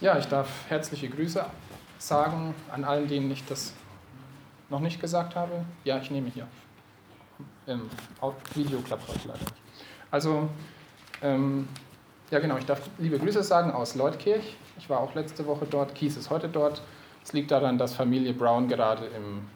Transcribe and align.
Ja, 0.00 0.16
ich 0.16 0.26
darf 0.26 0.48
herzliche 0.68 1.08
Grüße 1.08 1.44
sagen 1.98 2.54
an 2.70 2.84
allen, 2.84 3.08
denen 3.08 3.28
ich 3.32 3.44
das 3.46 3.72
noch 4.70 4.78
nicht 4.78 5.00
gesagt 5.00 5.34
habe. 5.34 5.64
Ja, 5.82 5.98
ich 5.98 6.08
nehme 6.12 6.30
hier. 6.30 6.46
Im 7.66 7.90
Video 8.54 8.80
klappt 8.80 9.08
heute 9.08 9.26
leider 9.26 9.40
nicht. 9.40 9.54
Also, 10.12 10.48
ähm, 11.20 11.68
ja 12.30 12.38
genau, 12.38 12.58
ich 12.58 12.64
darf 12.64 12.80
liebe 12.98 13.18
Grüße 13.18 13.42
sagen 13.42 13.72
aus 13.72 13.96
Leutkirch. 13.96 14.56
Ich 14.78 14.88
war 14.88 15.00
auch 15.00 15.16
letzte 15.16 15.44
Woche 15.46 15.66
dort. 15.68 15.96
Kies 15.96 16.16
ist 16.16 16.30
heute 16.30 16.48
dort. 16.48 16.80
Es 17.24 17.32
liegt 17.32 17.50
daran, 17.50 17.76
dass 17.76 17.94
Familie 17.94 18.34
Brown 18.34 18.68
gerade 18.68 19.06
im 19.06 19.48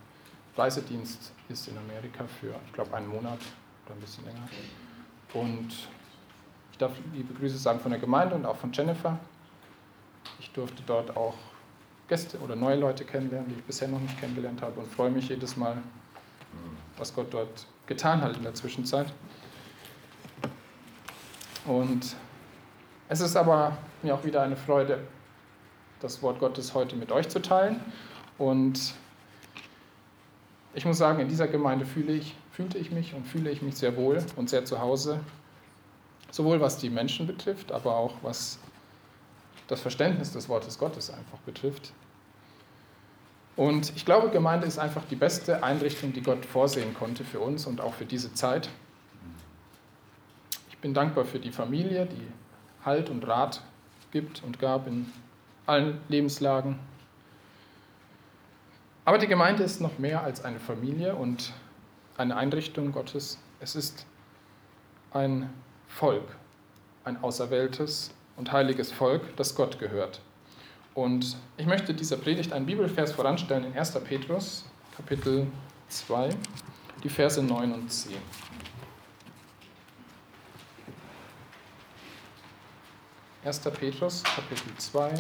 Reisedienst 0.56 1.32
ist 1.50 1.68
in 1.68 1.78
Amerika 1.78 2.24
für, 2.40 2.52
ich 2.66 2.72
glaube, 2.72 2.92
einen 2.96 3.06
Monat 3.06 3.38
oder 3.86 3.94
ein 3.94 4.00
bisschen 4.00 4.24
länger. 4.24 4.48
Und 5.34 5.72
ich 6.72 6.78
darf 6.78 6.90
liebe 7.14 7.32
Grüße 7.32 7.58
sagen 7.58 7.78
von 7.78 7.92
der 7.92 8.00
Gemeinde 8.00 8.34
und 8.34 8.44
auch 8.44 8.56
von 8.56 8.72
Jennifer. 8.72 9.20
Ich 10.40 10.50
durfte 10.52 10.82
dort 10.86 11.16
auch 11.16 11.34
Gäste 12.08 12.38
oder 12.40 12.56
neue 12.56 12.76
Leute 12.76 13.04
kennenlernen, 13.04 13.48
die 13.48 13.58
ich 13.58 13.64
bisher 13.64 13.88
noch 13.88 14.00
nicht 14.00 14.18
kennengelernt 14.20 14.60
habe 14.60 14.80
und 14.80 14.86
freue 14.92 15.10
mich 15.10 15.28
jedes 15.28 15.56
Mal, 15.56 15.78
was 16.98 17.14
Gott 17.14 17.32
dort 17.32 17.66
getan 17.86 18.20
hat 18.20 18.36
in 18.36 18.42
der 18.42 18.54
Zwischenzeit. 18.54 19.12
Und 21.64 22.16
es 23.08 23.20
ist 23.20 23.36
aber 23.36 23.76
mir 24.02 24.14
auch 24.14 24.24
wieder 24.24 24.42
eine 24.42 24.56
Freude, 24.56 24.98
das 26.00 26.22
Wort 26.22 26.40
Gottes 26.40 26.74
heute 26.74 26.96
mit 26.96 27.12
euch 27.12 27.28
zu 27.28 27.40
teilen. 27.40 27.80
Und 28.38 28.94
ich 30.74 30.84
muss 30.84 30.98
sagen, 30.98 31.20
in 31.20 31.28
dieser 31.28 31.46
Gemeinde 31.46 31.86
fühle 31.86 32.14
ich, 32.14 32.34
fühlte 32.50 32.78
ich 32.78 32.90
mich 32.90 33.14
und 33.14 33.26
fühle 33.26 33.50
ich 33.50 33.62
mich 33.62 33.76
sehr 33.76 33.96
wohl 33.96 34.24
und 34.36 34.50
sehr 34.50 34.64
zu 34.64 34.80
Hause, 34.80 35.20
sowohl 36.30 36.60
was 36.60 36.78
die 36.78 36.90
Menschen 36.90 37.26
betrifft, 37.26 37.70
aber 37.70 37.96
auch 37.96 38.14
was 38.22 38.58
das 39.72 39.80
Verständnis 39.80 40.32
des 40.32 40.50
Wortes 40.50 40.78
Gottes 40.78 41.10
einfach 41.10 41.38
betrifft. 41.46 41.92
Und 43.56 43.96
ich 43.96 44.04
glaube, 44.04 44.28
Gemeinde 44.28 44.66
ist 44.66 44.78
einfach 44.78 45.02
die 45.08 45.16
beste 45.16 45.62
Einrichtung, 45.62 46.12
die 46.12 46.22
Gott 46.22 46.44
vorsehen 46.44 46.92
konnte 46.92 47.24
für 47.24 47.40
uns 47.40 47.66
und 47.66 47.80
auch 47.80 47.94
für 47.94 48.04
diese 48.04 48.34
Zeit. 48.34 48.68
Ich 50.68 50.76
bin 50.78 50.92
dankbar 50.92 51.24
für 51.24 51.38
die 51.38 51.50
Familie, 51.50 52.04
die 52.04 52.28
Halt 52.84 53.08
und 53.08 53.26
Rat 53.26 53.62
gibt 54.10 54.42
und 54.44 54.58
gab 54.58 54.86
in 54.86 55.10
allen 55.64 55.98
Lebenslagen. 56.08 56.78
Aber 59.06 59.16
die 59.16 59.26
Gemeinde 59.26 59.62
ist 59.62 59.80
noch 59.80 59.98
mehr 59.98 60.22
als 60.22 60.44
eine 60.44 60.60
Familie 60.60 61.14
und 61.14 61.54
eine 62.18 62.36
Einrichtung 62.36 62.92
Gottes. 62.92 63.38
Es 63.58 63.74
ist 63.74 64.04
ein 65.14 65.48
Volk, 65.88 66.36
ein 67.04 67.22
auserwähltes 67.22 68.10
und 68.36 68.52
heiliges 68.52 68.92
Volk, 68.92 69.36
das 69.36 69.54
Gott 69.54 69.78
gehört. 69.78 70.20
Und 70.94 71.36
ich 71.56 71.66
möchte 71.66 71.94
dieser 71.94 72.16
Predigt 72.16 72.52
einen 72.52 72.66
Bibelvers 72.66 73.12
voranstellen 73.12 73.64
in 73.64 73.76
1. 73.76 73.92
Petrus, 74.04 74.64
Kapitel 74.94 75.46
2, 75.88 76.30
die 77.02 77.08
Verse 77.08 77.42
9 77.42 77.72
und 77.72 77.90
10. 77.90 78.12
1. 83.44 83.60
Petrus, 83.60 84.22
Kapitel 84.22 84.76
2, 84.76 85.14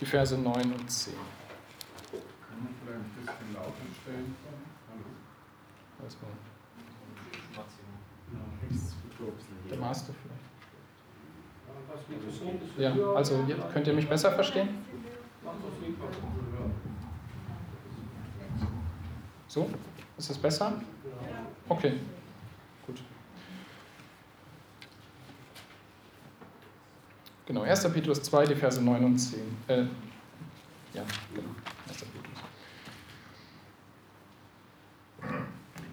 die 0.00 0.06
Verse 0.06 0.36
9 0.36 0.72
und 0.72 0.90
10. 0.90 1.14
Kann 1.14 2.62
man 2.62 2.74
vielleicht 2.84 3.00
ein 3.00 3.10
bisschen 3.14 3.54
lauter 3.54 3.72
stellen? 4.02 4.36
Hallo? 4.90 6.04
Weiß 6.04 6.16
man. 6.20 6.32
Der 9.70 9.78
Master 9.78 10.12
vielleicht. 10.12 10.44
Ja, 12.78 12.94
also 13.14 13.44
könnt 13.72 13.86
ihr 13.86 13.92
mich 13.92 14.08
besser 14.08 14.32
verstehen? 14.32 14.68
So? 19.48 19.70
Ist 20.18 20.30
das 20.30 20.38
besser? 20.38 20.80
Okay. 21.68 21.94
Genau, 27.46 27.62
1. 27.62 27.92
Petrus 27.92 28.22
2, 28.22 28.46
die 28.46 28.54
Verse 28.54 28.82
9 28.82 29.04
und 29.04 29.18
10. 29.18 29.40
Äh, 29.68 29.82
ja, 30.94 31.02
genau, 31.34 31.50
1. 31.88 31.98
Petrus. 31.98 32.24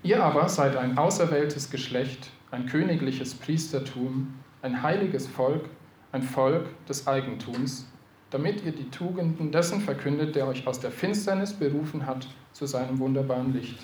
Ihr 0.03 0.23
aber 0.23 0.49
seid 0.49 0.75
ein 0.77 0.97
auserwähltes 0.97 1.69
Geschlecht, 1.69 2.31
ein 2.49 2.65
königliches 2.65 3.35
Priestertum, 3.35 4.33
ein 4.61 4.81
heiliges 4.81 5.27
Volk, 5.27 5.69
ein 6.11 6.23
Volk 6.23 6.67
des 6.87 7.07
Eigentums, 7.07 7.87
damit 8.29 8.63
ihr 8.63 8.71
die 8.71 8.89
Tugenden 8.89 9.51
dessen 9.51 9.81
verkündet, 9.81 10.35
der 10.35 10.47
euch 10.47 10.67
aus 10.67 10.79
der 10.79 10.91
Finsternis 10.91 11.53
berufen 11.53 12.05
hat 12.05 12.27
zu 12.53 12.65
seinem 12.65 12.99
wunderbaren 12.99 13.53
Licht. 13.53 13.79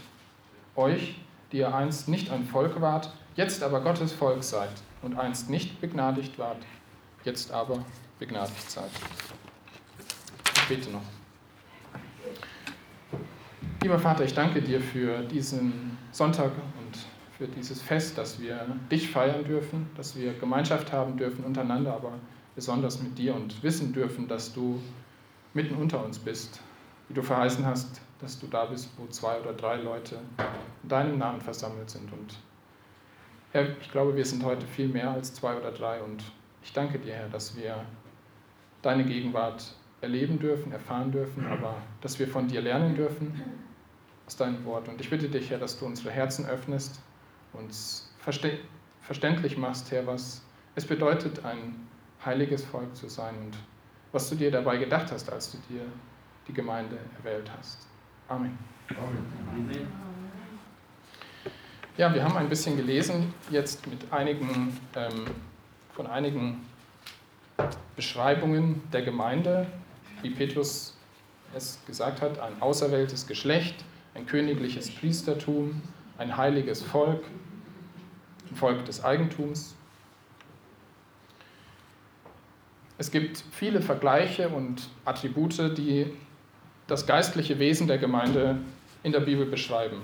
Euch, 0.76 1.20
die 1.52 1.58
ihr 1.58 1.74
einst 1.74 2.08
nicht 2.08 2.32
ein 2.32 2.46
Volk 2.46 2.80
wart, 2.82 3.14
jetzt 3.36 3.64
aber 3.64 3.82
Gottes 3.82 4.14
Volk 4.14 4.44
seid 4.44 4.72
und 5.02 5.18
einst 5.18 5.50
nicht 5.50 5.80
begnadigt 5.82 6.38
wart, 6.40 6.66
jetzt 7.24 7.52
aber 7.52 7.84
begnadigt 8.20 8.70
seid. 8.70 8.90
Ich 10.56 10.68
bete 10.68 10.90
noch. 10.92 11.02
Lieber 13.82 14.00
Vater, 14.00 14.24
ich 14.26 14.34
danke 14.34 14.62
dir 14.62 14.82
für 14.82 15.20
diesen 15.24 15.98
Sonntag 16.12 16.52
für 17.38 17.48
dieses 17.48 17.82
Fest, 17.82 18.18
dass 18.18 18.40
wir 18.40 18.66
dich 18.92 19.12
feiern 19.12 19.44
dürfen, 19.44 19.90
dass 19.96 20.16
wir 20.16 20.34
Gemeinschaft 20.34 20.92
haben 20.92 21.18
dürfen 21.18 21.46
untereinander, 21.46 21.94
aber 21.94 22.14
besonders 22.56 23.02
mit 23.02 23.18
dir 23.18 23.36
und 23.36 23.62
wissen 23.62 23.94
dürfen, 23.94 24.28
dass 24.28 24.54
du 24.54 24.82
mitten 25.54 25.76
unter 25.76 26.04
uns 26.04 26.18
bist, 26.18 26.60
wie 27.08 27.14
du 27.14 27.22
verheißen 27.22 27.66
hast, 27.66 28.02
dass 28.20 28.40
du 28.40 28.48
da 28.48 28.66
bist, 28.66 28.90
wo 28.98 29.06
zwei 29.08 29.40
oder 29.40 29.54
drei 29.54 29.76
Leute 29.76 30.20
in 30.82 30.90
deinem 30.90 31.20
Namen 31.20 31.40
versammelt 31.40 31.90
sind. 31.90 32.12
Und 32.12 32.40
Herr, 33.52 33.78
ich 33.80 33.92
glaube, 33.92 34.16
wir 34.16 34.26
sind 34.26 34.44
heute 34.44 34.66
viel 34.66 34.88
mehr 34.88 35.12
als 35.12 35.34
zwei 35.34 35.56
oder 35.56 35.72
drei 35.72 36.02
und 36.02 36.24
ich 36.64 36.74
danke 36.74 36.98
dir, 36.98 37.14
Herr, 37.14 37.30
dass 37.30 37.56
wir 37.56 37.86
deine 38.82 39.06
Gegenwart 39.06 39.74
erleben 40.02 40.40
dürfen, 40.40 40.72
erfahren 40.72 41.12
dürfen, 41.12 41.46
aber 41.46 41.76
dass 42.02 42.18
wir 42.18 42.28
von 42.28 42.48
dir 42.48 42.62
lernen 42.62 42.96
dürfen 42.96 43.42
aus 44.26 44.36
deinem 44.36 44.66
Wort. 44.66 44.90
Und 44.90 45.00
ich 45.00 45.10
bitte 45.10 45.30
dich, 45.30 45.52
Herr, 45.52 45.60
dass 45.60 45.80
du 45.80 45.86
unsere 45.86 46.12
Herzen 46.12 46.48
öffnest, 46.48 47.00
uns 47.54 48.10
verständlich 48.20 49.58
machst, 49.58 49.92
Herr, 49.92 50.06
was 50.06 50.42
es 50.76 50.86
bedeutet, 50.86 51.44
ein 51.46 51.88
heiliges 52.26 52.66
Volk 52.66 52.96
zu 52.96 53.10
sein 53.10 53.36
und 53.38 53.58
was 54.12 54.30
du 54.30 54.36
dir 54.36 54.52
dabei 54.52 54.78
gedacht 54.78 55.12
hast, 55.12 55.32
als 55.32 55.52
du 55.52 55.58
dir 55.70 55.82
die 56.48 56.54
Gemeinde 56.54 56.98
erwählt 57.18 57.50
hast. 57.58 57.88
Amen. 58.28 58.58
Amen. 58.90 59.88
Ja, 61.98 62.14
wir 62.14 62.24
haben 62.24 62.38
ein 62.38 62.48
bisschen 62.48 62.78
gelesen, 62.78 63.34
jetzt 63.50 63.88
mit 63.88 64.12
einigen 64.12 64.78
ähm, 64.96 65.26
von 65.94 66.06
einigen 66.06 66.64
Beschreibungen 67.96 68.84
der 68.94 69.02
Gemeinde, 69.02 69.66
wie 70.22 70.30
Petrus 70.30 70.96
es 71.56 71.80
gesagt 71.88 72.22
hat, 72.22 72.40
ein 72.40 72.62
auserwähltes 72.62 73.26
Geschlecht, 73.26 73.84
ein 74.14 74.28
königliches 74.28 74.92
Priestertum, 74.92 75.82
ein 76.18 76.36
heiliges 76.38 76.82
Volk, 76.82 77.24
ein 78.50 78.56
Volk 78.56 78.86
des 78.86 79.04
Eigentums. 79.04 79.76
Es 82.98 83.12
gibt 83.12 83.44
viele 83.52 83.82
Vergleiche 83.82 84.50
und 84.50 84.90
Attribute, 85.06 85.78
die 85.78 86.08
das 86.88 87.06
geistliche 87.06 87.60
Wesen 87.60 87.88
der 87.88 87.98
Gemeinde 87.98 88.58
in 89.04 89.12
der 89.12 89.20
Bibel 89.20 89.46
beschreiben. 89.46 90.02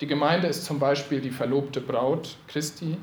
Die 0.00 0.06
Gemeinde 0.06 0.48
ist 0.48 0.64
zum 0.64 0.78
Beispiel 0.78 1.20
die 1.20 1.30
verlobte 1.30 1.80
Braut 1.80 2.36
Christi, 2.48 2.96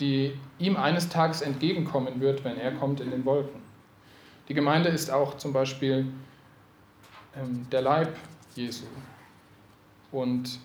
die 0.00 0.32
ihm 0.58 0.76
eines 0.76 1.08
Tages 1.08 1.42
entgegenkommen 1.42 2.20
wird, 2.20 2.44
wenn 2.44 2.58
er 2.58 2.72
kommt 2.72 3.00
in 3.00 3.10
den 3.10 3.24
Wolken. 3.24 3.60
Die 4.48 4.54
Gemeinde 4.54 4.88
ist 4.88 5.10
auch 5.10 5.36
zum 5.36 5.52
Beispiel 5.52 6.06
ähm, 7.36 7.66
der 7.70 7.82
Leib 7.82 8.16
Jesu. 8.54 8.86
Und 10.10 10.58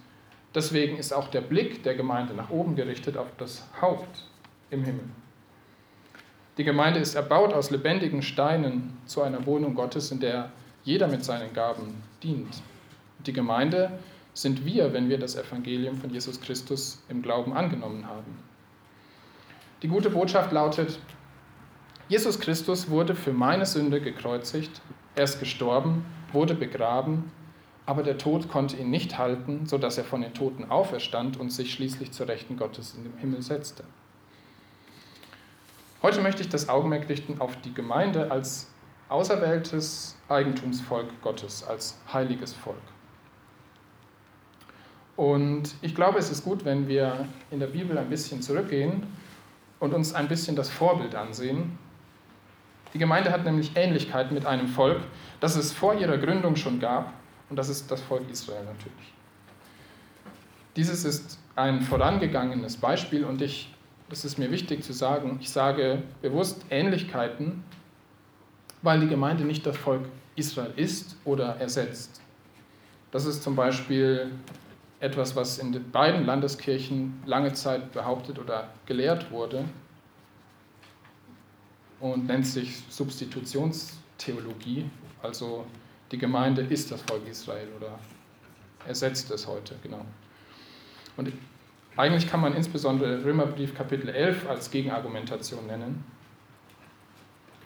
deswegen 0.57 0.97
ist 0.97 1.13
auch 1.13 1.27
der 1.27 1.41
Blick 1.41 1.83
der 1.83 1.93
Gemeinde 1.93 2.33
nach 2.33 2.49
oben 2.49 2.75
gerichtet 2.75 3.15
auf 3.15 3.27
das 3.37 3.63
Haupt 3.79 4.23
im 4.71 4.83
Himmel. 4.83 5.05
Die 6.57 6.63
Gemeinde 6.63 6.99
ist 6.99 7.13
erbaut 7.13 7.53
aus 7.53 7.69
lebendigen 7.69 8.23
Steinen 8.23 8.97
zu 9.05 9.21
einer 9.21 9.45
Wohnung 9.45 9.75
Gottes, 9.75 10.11
in 10.11 10.19
der 10.19 10.51
jeder 10.83 11.07
mit 11.07 11.23
seinen 11.23 11.53
Gaben 11.53 12.01
dient. 12.23 12.63
Die 13.27 13.33
Gemeinde 13.33 13.99
sind 14.33 14.65
wir, 14.65 14.93
wenn 14.93 15.09
wir 15.09 15.19
das 15.19 15.35
Evangelium 15.35 15.97
von 15.97 16.09
Jesus 16.09 16.41
Christus 16.41 17.03
im 17.07 17.21
Glauben 17.21 17.53
angenommen 17.53 18.07
haben. 18.07 18.39
Die 19.83 19.87
gute 19.87 20.09
Botschaft 20.09 20.51
lautet, 20.51 20.97
Jesus 22.09 22.39
Christus 22.39 22.89
wurde 22.89 23.13
für 23.13 23.33
meine 23.33 23.67
Sünde 23.67 24.01
gekreuzigt, 24.01 24.81
er 25.15 25.25
ist 25.25 25.39
gestorben, 25.39 26.03
wurde 26.31 26.55
begraben, 26.55 27.31
aber 27.87 28.03
der 28.03 28.17
Tod 28.17 28.49
konnte 28.49 28.75
ihn 28.75 28.89
nicht 28.89 29.17
halten, 29.17 29.65
sodass 29.65 29.97
er 29.97 30.03
von 30.03 30.21
den 30.21 30.33
Toten 30.33 30.69
auferstand 30.69 31.39
und 31.39 31.51
sich 31.51 31.73
schließlich 31.73 32.11
zur 32.11 32.27
Rechten 32.27 32.57
Gottes 32.57 32.93
in 32.95 33.05
den 33.05 33.17
Himmel 33.17 33.41
setzte. 33.41 33.85
Heute 36.03 36.21
möchte 36.21 36.41
ich 36.41 36.49
das 36.49 36.67
Augenmerk 36.67 37.07
richten 37.07 37.39
auf 37.39 37.55
die 37.61 37.73
Gemeinde 37.73 38.29
als 38.29 38.69
auserwähltes 39.07 40.17
Eigentumsvolk 40.27 41.07
Gottes, 41.21 41.63
als 41.63 41.97
heiliges 42.11 42.53
Volk. 42.53 42.75
Und 45.15 45.73
ich 45.81 45.95
glaube, 45.95 46.19
es 46.19 46.29
ist 46.29 46.43
gut, 46.43 46.65
wenn 46.65 46.89
wir 46.89 47.25
in 47.51 47.61
der 47.61 47.67
Bibel 47.67 47.97
ein 47.97 48.09
bisschen 48.09 48.41
zurückgehen 48.41 49.03
und 49.79 49.93
uns 49.93 50.13
ein 50.13 50.27
bisschen 50.27 50.57
das 50.57 50.69
Vorbild 50.69 51.15
ansehen. 51.15 51.79
Die 52.93 52.99
Gemeinde 52.99 53.31
hat 53.31 53.45
nämlich 53.45 53.71
Ähnlichkeit 53.75 54.33
mit 54.33 54.45
einem 54.45 54.67
Volk, 54.67 54.99
das 55.39 55.55
es 55.55 55.71
vor 55.71 55.95
ihrer 55.95 56.17
Gründung 56.17 56.57
schon 56.57 56.81
gab, 56.81 57.13
und 57.49 57.55
das 57.55 57.69
ist 57.69 57.89
das 57.89 58.01
Volk 58.01 58.29
Israel 58.29 58.65
natürlich. 58.65 59.13
Dieses 60.75 61.05
ist 61.05 61.39
ein 61.55 61.81
vorangegangenes 61.81 62.77
Beispiel 62.77 63.25
und 63.25 63.41
ich, 63.41 63.73
das 64.09 64.25
ist 64.25 64.37
mir 64.37 64.51
wichtig 64.51 64.83
zu 64.83 64.93
sagen, 64.93 65.37
ich 65.41 65.49
sage 65.49 66.03
bewusst 66.21 66.63
Ähnlichkeiten, 66.69 67.63
weil 68.81 68.99
die 68.99 69.07
Gemeinde 69.07 69.43
nicht 69.43 69.65
das 69.65 69.75
Volk 69.75 70.05
Israel 70.35 70.71
ist 70.75 71.15
oder 71.25 71.57
ersetzt. 71.57 72.21
Das 73.11 73.25
ist 73.25 73.41
zum 73.41 73.55
Beispiel 73.55 74.31
etwas, 74.99 75.35
was 75.35 75.57
in 75.57 75.71
den 75.71 75.89
beiden 75.91 76.25
Landeskirchen 76.25 77.21
lange 77.25 77.53
Zeit 77.53 77.91
behauptet 77.91 78.39
oder 78.39 78.69
gelehrt 78.85 79.31
wurde 79.31 79.65
und 81.99 82.27
nennt 82.27 82.45
sich 82.45 82.83
Substitutionstheologie. 82.89 84.89
Also 85.23 85.65
die 86.11 86.17
Gemeinde 86.17 86.61
ist 86.61 86.91
das 86.91 87.01
Volk 87.01 87.27
Israel 87.27 87.67
oder 87.77 87.99
ersetzt 88.87 89.29
es 89.31 89.47
heute, 89.47 89.75
genau. 89.83 90.05
Und 91.17 91.33
eigentlich 91.97 92.29
kann 92.29 92.41
man 92.41 92.53
insbesondere 92.53 93.23
Römerbrief 93.25 93.75
Kapitel 93.75 94.09
11 94.09 94.47
als 94.47 94.71
Gegenargumentation 94.71 95.65
nennen, 95.67 96.03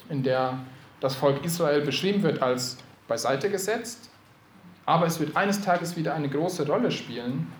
in 0.09 0.23
der 0.23 0.57
das 0.99 1.15
Volk 1.15 1.43
Israel 1.43 1.81
beschrieben 1.81 2.23
wird 2.23 2.41
als 2.41 2.77
beiseite 3.07 3.49
gesetzt, 3.49 4.09
aber 4.85 5.05
es 5.05 5.19
wird 5.19 5.35
eines 5.35 5.61
Tages 5.61 5.97
wieder 5.97 6.15
eine 6.15 6.29
große 6.29 6.65
Rolle 6.65 6.91
spielen. 6.91 7.51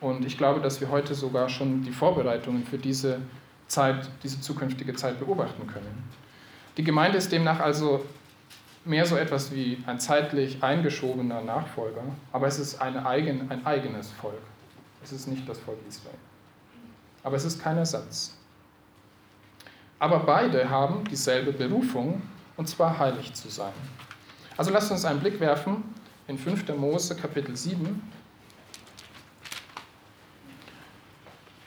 Und 0.00 0.24
ich 0.24 0.38
glaube, 0.38 0.60
dass 0.60 0.80
wir 0.80 0.90
heute 0.90 1.14
sogar 1.14 1.48
schon 1.48 1.82
die 1.82 1.92
Vorbereitungen 1.92 2.64
für 2.64 2.78
diese 2.78 3.20
Zeit, 3.66 4.08
diese 4.22 4.40
zukünftige 4.40 4.94
Zeit 4.94 5.18
beobachten 5.18 5.66
können. 5.66 6.04
Die 6.76 6.84
Gemeinde 6.84 7.18
ist 7.18 7.32
demnach 7.32 7.60
also 7.60 8.04
mehr 8.84 9.06
so 9.06 9.16
etwas 9.16 9.52
wie 9.52 9.82
ein 9.86 9.98
zeitlich 9.98 10.62
eingeschobener 10.62 11.40
Nachfolger, 11.40 12.02
aber 12.32 12.46
es 12.46 12.58
ist 12.58 12.80
eigen, 12.80 13.50
ein 13.50 13.64
eigenes 13.66 14.10
Volk. 14.12 14.42
Es 15.02 15.12
ist 15.12 15.26
nicht 15.26 15.48
das 15.48 15.58
Volk 15.58 15.78
Israel. 15.88 16.14
Aber 17.22 17.36
es 17.36 17.44
ist 17.44 17.62
kein 17.62 17.78
Ersatz. 17.78 18.36
Aber 19.98 20.18
beide 20.20 20.68
haben 20.68 21.04
dieselbe 21.04 21.52
Berufung, 21.52 22.22
und 22.56 22.68
zwar 22.68 22.98
heilig 22.98 23.32
zu 23.32 23.48
sein. 23.48 23.72
Also 24.56 24.70
lasst 24.70 24.90
uns 24.90 25.04
einen 25.04 25.20
Blick 25.20 25.40
werfen 25.40 25.82
in 26.28 26.38
5. 26.38 26.68
Mose 26.76 27.16
Kapitel 27.16 27.56
7 27.56 28.02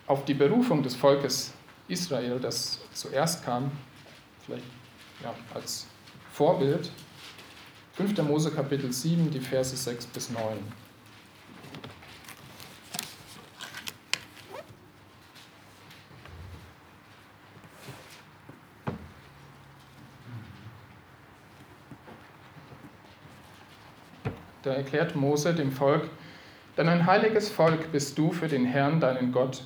auf 0.07 0.23
die 0.25 0.33
Berufung 0.33 0.81
des 0.83 0.95
Volkes 0.95 1.53
Israel, 1.87 2.39
das 2.39 2.79
zuerst 2.93 3.43
kam, 3.43 3.71
vielleicht 4.45 4.63
ja, 5.23 5.33
als 5.53 5.87
Vorbild. 6.31 6.91
5. 7.97 8.15
Mose 8.21 8.51
Kapitel 8.51 8.93
7, 8.93 9.31
die 9.31 9.39
Verse 9.39 9.75
6 9.75 10.05
bis 10.05 10.29
9. 10.29 10.41
Da 24.61 24.73
erklärt 24.73 25.15
Mose 25.15 25.55
dem 25.55 25.71
Volk, 25.71 26.03
denn 26.77 26.87
ein 26.89 27.07
heiliges 27.07 27.49
Volk 27.49 27.91
bist 27.91 28.15
du 28.19 28.31
für 28.31 28.47
den 28.47 28.65
Herrn, 28.65 28.99
deinen 28.99 29.31
Gott. 29.31 29.63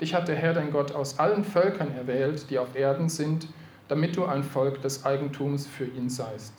Dich 0.00 0.14
hat 0.14 0.28
der 0.28 0.36
Herr, 0.36 0.54
dein 0.54 0.72
Gott, 0.72 0.92
aus 0.92 1.18
allen 1.18 1.44
Völkern 1.44 1.94
erwählt, 1.94 2.48
die 2.48 2.58
auf 2.58 2.74
Erden 2.74 3.10
sind, 3.10 3.46
damit 3.88 4.16
du 4.16 4.24
ein 4.24 4.42
Volk 4.42 4.80
des 4.80 5.04
Eigentums 5.04 5.66
für 5.66 5.84
ihn 5.84 6.08
seist. 6.08 6.54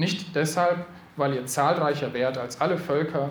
Nicht 0.00 0.34
deshalb, 0.34 0.86
weil 1.16 1.34
ihr 1.34 1.44
zahlreicher 1.44 2.14
wärt 2.14 2.38
als 2.38 2.58
alle 2.58 2.78
Völker, 2.78 3.28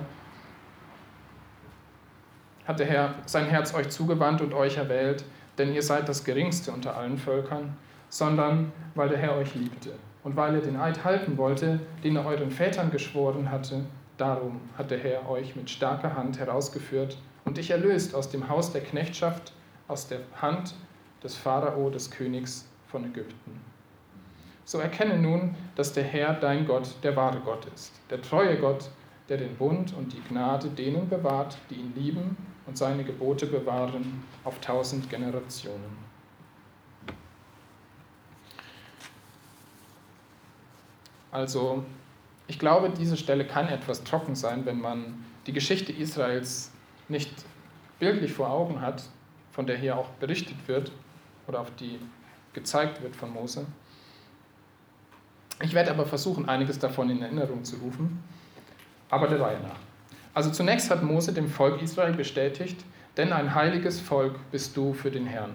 hat 2.68 2.78
der 2.78 2.86
Herr 2.86 3.16
sein 3.26 3.48
Herz 3.48 3.74
euch 3.74 3.90
zugewandt 3.90 4.42
und 4.42 4.54
euch 4.54 4.78
erwählt, 4.78 5.24
denn 5.58 5.74
ihr 5.74 5.82
seid 5.82 6.08
das 6.08 6.24
geringste 6.24 6.72
unter 6.72 6.96
allen 6.96 7.18
Völkern, 7.18 7.76
sondern 8.10 8.72
weil 8.94 9.10
der 9.10 9.18
Herr 9.18 9.36
euch 9.38 9.56
liebte 9.56 9.94
und 10.24 10.36
weil 10.36 10.54
er 10.54 10.62
den 10.62 10.80
Eid 10.80 11.04
halten 11.04 11.40
wollte, 11.40 11.80
den 12.04 12.18
er 12.18 12.28
euren 12.28 12.52
Vätern 12.52 12.92
geschworen 12.92 13.50
hatte, 13.50 13.84
darum 14.18 14.62
hat 14.78 14.92
der 14.92 15.00
Herr 15.00 15.28
euch 15.28 15.56
mit 15.56 15.72
starker 15.72 16.16
Hand 16.16 16.38
herausgeführt 16.38 17.18
und 17.46 17.58
dich 17.58 17.72
erlöst 17.72 18.14
aus 18.14 18.30
dem 18.30 18.48
Haus 18.48 18.72
der 18.72 18.82
Knechtschaft, 18.82 19.54
aus 19.88 20.08
der 20.08 20.20
Hand 20.40 20.76
des 21.24 21.36
Pharao, 21.36 21.90
des 21.90 22.12
Königs 22.12 22.70
von 22.86 23.06
Ägypten. 23.06 23.69
So 24.70 24.78
erkenne 24.78 25.18
nun, 25.18 25.56
dass 25.74 25.94
der 25.94 26.04
Herr 26.04 26.36
dein 26.36 26.68
Gott 26.68 26.90
der 27.02 27.16
wahre 27.16 27.40
Gott 27.40 27.66
ist, 27.74 27.92
der 28.12 28.22
treue 28.22 28.56
Gott, 28.60 28.92
der 29.28 29.38
den 29.38 29.56
Bund 29.56 29.96
und 29.96 30.14
die 30.14 30.22
Gnade 30.22 30.68
denen 30.68 31.10
bewahrt, 31.10 31.58
die 31.72 31.74
ihn 31.74 31.92
lieben 31.96 32.38
und 32.68 32.78
seine 32.78 33.04
Gebote 33.04 33.48
bewahren 33.48 34.24
auf 34.44 34.62
tausend 34.62 35.10
Generationen. 35.10 35.98
Also 41.32 41.84
ich 42.46 42.60
glaube, 42.60 42.92
diese 42.92 43.18
Stelle 43.18 43.46
kann 43.46 43.70
etwas 43.70 44.04
trocken 44.04 44.36
sein, 44.36 44.68
wenn 44.68 44.80
man 44.80 45.26
die 45.48 45.54
Geschichte 45.54 45.92
Israels 45.92 46.72
nicht 47.08 47.34
bildlich 47.98 48.34
vor 48.34 48.52
Augen 48.52 48.82
hat, 48.82 49.02
von 49.52 49.66
der 49.66 49.78
hier 49.78 49.98
auch 49.98 50.10
berichtet 50.20 50.68
wird 50.68 50.92
oder 51.48 51.60
auf 51.60 51.74
die 51.78 52.00
gezeigt 52.54 53.02
wird 53.02 53.16
von 53.16 53.34
Mose. 53.34 53.66
Ich 55.62 55.74
werde 55.74 55.92
aber 55.92 56.06
versuchen, 56.06 56.48
einiges 56.48 56.80
davon 56.80 57.10
in 57.10 57.22
Erinnerung 57.22 57.64
zu 57.64 57.76
rufen, 57.78 58.24
aber 59.10 59.28
der 59.28 59.42
Reihe 59.42 59.60
nach. 59.60 59.80
Also 60.34 60.52
zunächst 60.52 60.90
hat 60.90 61.04
Mose 61.04 61.34
dem 61.34 61.50
Volk 61.50 61.82
Israel 61.82 62.14
bestätigt, 62.14 62.80
denn 63.18 63.34
ein 63.34 63.54
heiliges 63.56 64.00
Volk 64.00 64.36
bist 64.52 64.78
du 64.78 64.94
für 64.94 65.12
den 65.12 65.26
Herrn. 65.26 65.54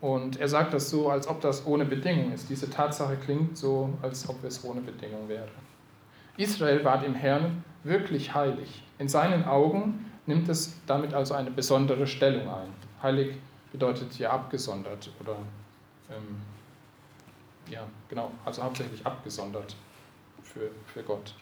Und 0.00 0.38
er 0.38 0.48
sagt 0.48 0.72
das 0.72 0.88
so, 0.88 1.10
als 1.10 1.28
ob 1.28 1.40
das 1.40 1.66
ohne 1.66 1.84
Bedingung 1.84 2.32
ist. 2.32 2.48
Diese 2.48 2.70
Tatsache 2.70 3.16
klingt 3.16 3.58
so, 3.58 3.92
als 4.00 4.28
ob 4.28 4.42
es 4.44 4.64
ohne 4.64 4.80
Bedingung 4.80 5.28
wäre. 5.28 5.48
Israel 6.36 6.84
war 6.84 6.98
dem 6.98 7.14
Herrn 7.14 7.64
wirklich 7.84 8.34
heilig. 8.34 8.82
In 8.98 9.08
seinen 9.08 9.44
Augen 9.44 10.10
nimmt 10.26 10.48
es 10.48 10.74
damit 10.86 11.12
also 11.12 11.34
eine 11.34 11.50
besondere 11.50 12.06
Stellung 12.06 12.48
ein. 12.48 12.68
Heilig 13.02 13.36
bedeutet 13.72 14.12
hier 14.12 14.32
abgesondert 14.32 15.10
oder 15.20 15.36
ähm, 16.10 16.36
ja, 17.70 17.86
genau, 18.08 18.32
also 18.44 18.62
hauptsächlich 18.62 19.06
abgesondert 19.06 19.74
für, 20.42 20.70
für 20.92 21.02
Gott. 21.02 21.34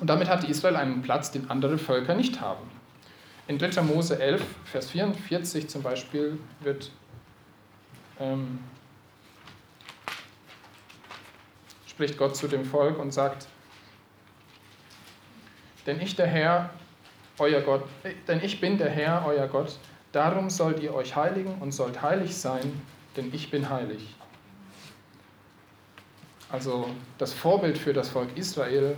Und 0.00 0.08
damit 0.08 0.28
hatte 0.28 0.46
Israel 0.46 0.76
einen 0.76 1.02
Platz, 1.02 1.30
den 1.30 1.50
andere 1.50 1.76
Völker 1.78 2.14
nicht 2.14 2.40
haben. 2.40 2.70
In 3.48 3.58
3. 3.58 3.82
Mose 3.82 4.18
11, 4.18 4.42
Vers 4.64 4.90
44 4.90 5.68
zum 5.68 5.82
Beispiel 5.82 6.38
wird 6.60 6.90
ähm, 8.18 8.60
spricht 11.86 12.16
Gott 12.16 12.36
zu 12.36 12.48
dem 12.48 12.64
Volk 12.64 12.98
und 12.98 13.12
sagt, 13.12 13.46
denn 15.86 16.00
ich 16.00 16.16
der 16.16 16.26
Herr, 16.26 16.70
euer 17.38 17.60
Gott, 17.60 17.82
denn 18.28 18.42
ich 18.42 18.60
bin 18.60 18.78
der 18.78 18.90
Herr, 18.90 19.24
euer 19.26 19.48
Gott, 19.48 19.76
darum 20.12 20.48
sollt 20.48 20.80
ihr 20.80 20.94
euch 20.94 21.16
heiligen 21.16 21.56
und 21.60 21.72
sollt 21.72 22.00
heilig 22.00 22.36
sein, 22.36 22.80
denn 23.16 23.34
ich 23.34 23.50
bin 23.50 23.68
heilig. 23.68 24.14
Also 26.52 26.88
das 27.18 27.32
Vorbild 27.32 27.78
für 27.78 27.92
das 27.92 28.08
Volk 28.08 28.36
Israel 28.36 28.96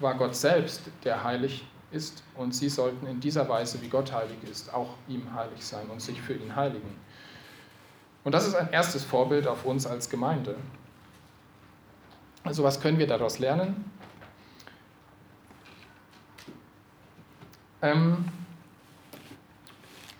war 0.00 0.14
Gott 0.14 0.34
selbst, 0.34 0.82
der 1.04 1.22
heilig 1.22 1.66
ist 1.90 2.22
und 2.36 2.54
sie 2.54 2.68
sollten 2.68 3.06
in 3.06 3.20
dieser 3.20 3.48
Weise, 3.48 3.80
wie 3.82 3.88
Gott 3.88 4.12
heilig 4.12 4.38
ist, 4.50 4.72
auch 4.72 4.94
ihm 5.08 5.32
heilig 5.34 5.64
sein 5.64 5.86
und 5.88 6.00
sich 6.00 6.20
für 6.20 6.34
ihn 6.34 6.54
heiligen. 6.54 6.96
Und 8.24 8.32
das 8.32 8.46
ist 8.46 8.54
ein 8.54 8.70
erstes 8.72 9.04
Vorbild 9.04 9.46
auf 9.46 9.64
uns 9.64 9.86
als 9.86 10.10
Gemeinde. 10.10 10.56
Also 12.42 12.64
was 12.64 12.80
können 12.80 12.98
wir 12.98 13.06
daraus 13.06 13.38
lernen? 13.38 13.90
Ähm, 17.82 18.24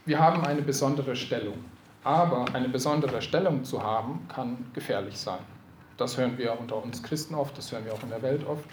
wir 0.05 0.19
haben 0.21 0.45
eine 0.45 0.63
besondere 0.63 1.17
Stellung, 1.17 1.65
aber 2.05 2.45
eine 2.53 2.69
besondere 2.69 3.21
Stellung 3.23 3.65
zu 3.65 3.83
haben 3.83 4.27
kann 4.29 4.71
gefährlich 4.73 5.17
sein. 5.17 5.56
Das 5.97 6.19
hören 6.19 6.37
wir 6.37 6.59
unter 6.59 6.83
uns 6.83 7.03
Christen 7.03 7.35
oft, 7.35 7.57
das 7.57 7.73
hören 7.73 7.85
wir 7.85 7.95
auch 7.95 8.03
in 8.03 8.11
der 8.11 8.23
Welt 8.23 8.47
oft. 8.47 8.69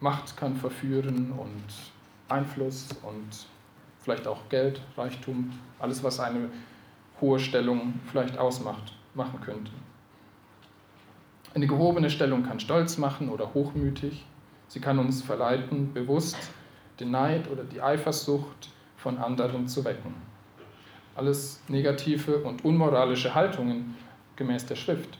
Macht 0.00 0.36
kann 0.36 0.56
verführen 0.56 1.32
und 1.32 1.64
Einfluss 2.28 2.88
und 3.02 3.46
vielleicht 3.98 4.26
auch 4.26 4.48
Geld, 4.48 4.80
Reichtum, 4.96 5.52
alles, 5.78 6.02
was 6.02 6.20
eine 6.20 6.50
hohe 7.20 7.38
Stellung 7.38 7.94
vielleicht 8.10 8.38
ausmacht. 8.38 8.94
machen 9.14 9.40
könnte. 9.40 9.72
Eine 11.52 11.66
gehobene 11.66 12.10
Stellung 12.10 12.44
kann 12.44 12.60
stolz 12.60 12.96
machen 12.96 13.28
oder 13.28 13.54
hochmütig. 13.54 14.24
Sie 14.68 14.80
kann 14.80 15.00
uns 15.00 15.22
verleiten, 15.22 15.92
bewusst 15.92 16.36
den 17.00 17.10
Neid 17.10 17.50
oder 17.50 17.64
die 17.64 17.82
Eifersucht 17.82 18.68
von 18.96 19.18
anderen 19.18 19.66
zu 19.66 19.84
wecken. 19.84 20.14
Alles 21.16 21.60
negative 21.66 22.38
und 22.38 22.64
unmoralische 22.64 23.34
Haltungen 23.34 23.96
gemäß 24.36 24.66
der 24.66 24.76
Schrift. 24.76 25.18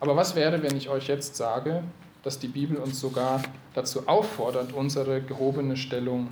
Aber 0.00 0.16
was 0.16 0.34
wäre, 0.34 0.62
wenn 0.62 0.76
ich 0.76 0.88
euch 0.88 1.08
jetzt 1.08 1.36
sage, 1.36 1.82
dass 2.22 2.38
die 2.38 2.48
Bibel 2.48 2.76
uns 2.76 3.00
sogar 3.00 3.42
dazu 3.74 4.06
auffordert, 4.06 4.72
unsere 4.72 5.22
gehobene 5.22 5.76
Stellung 5.76 6.28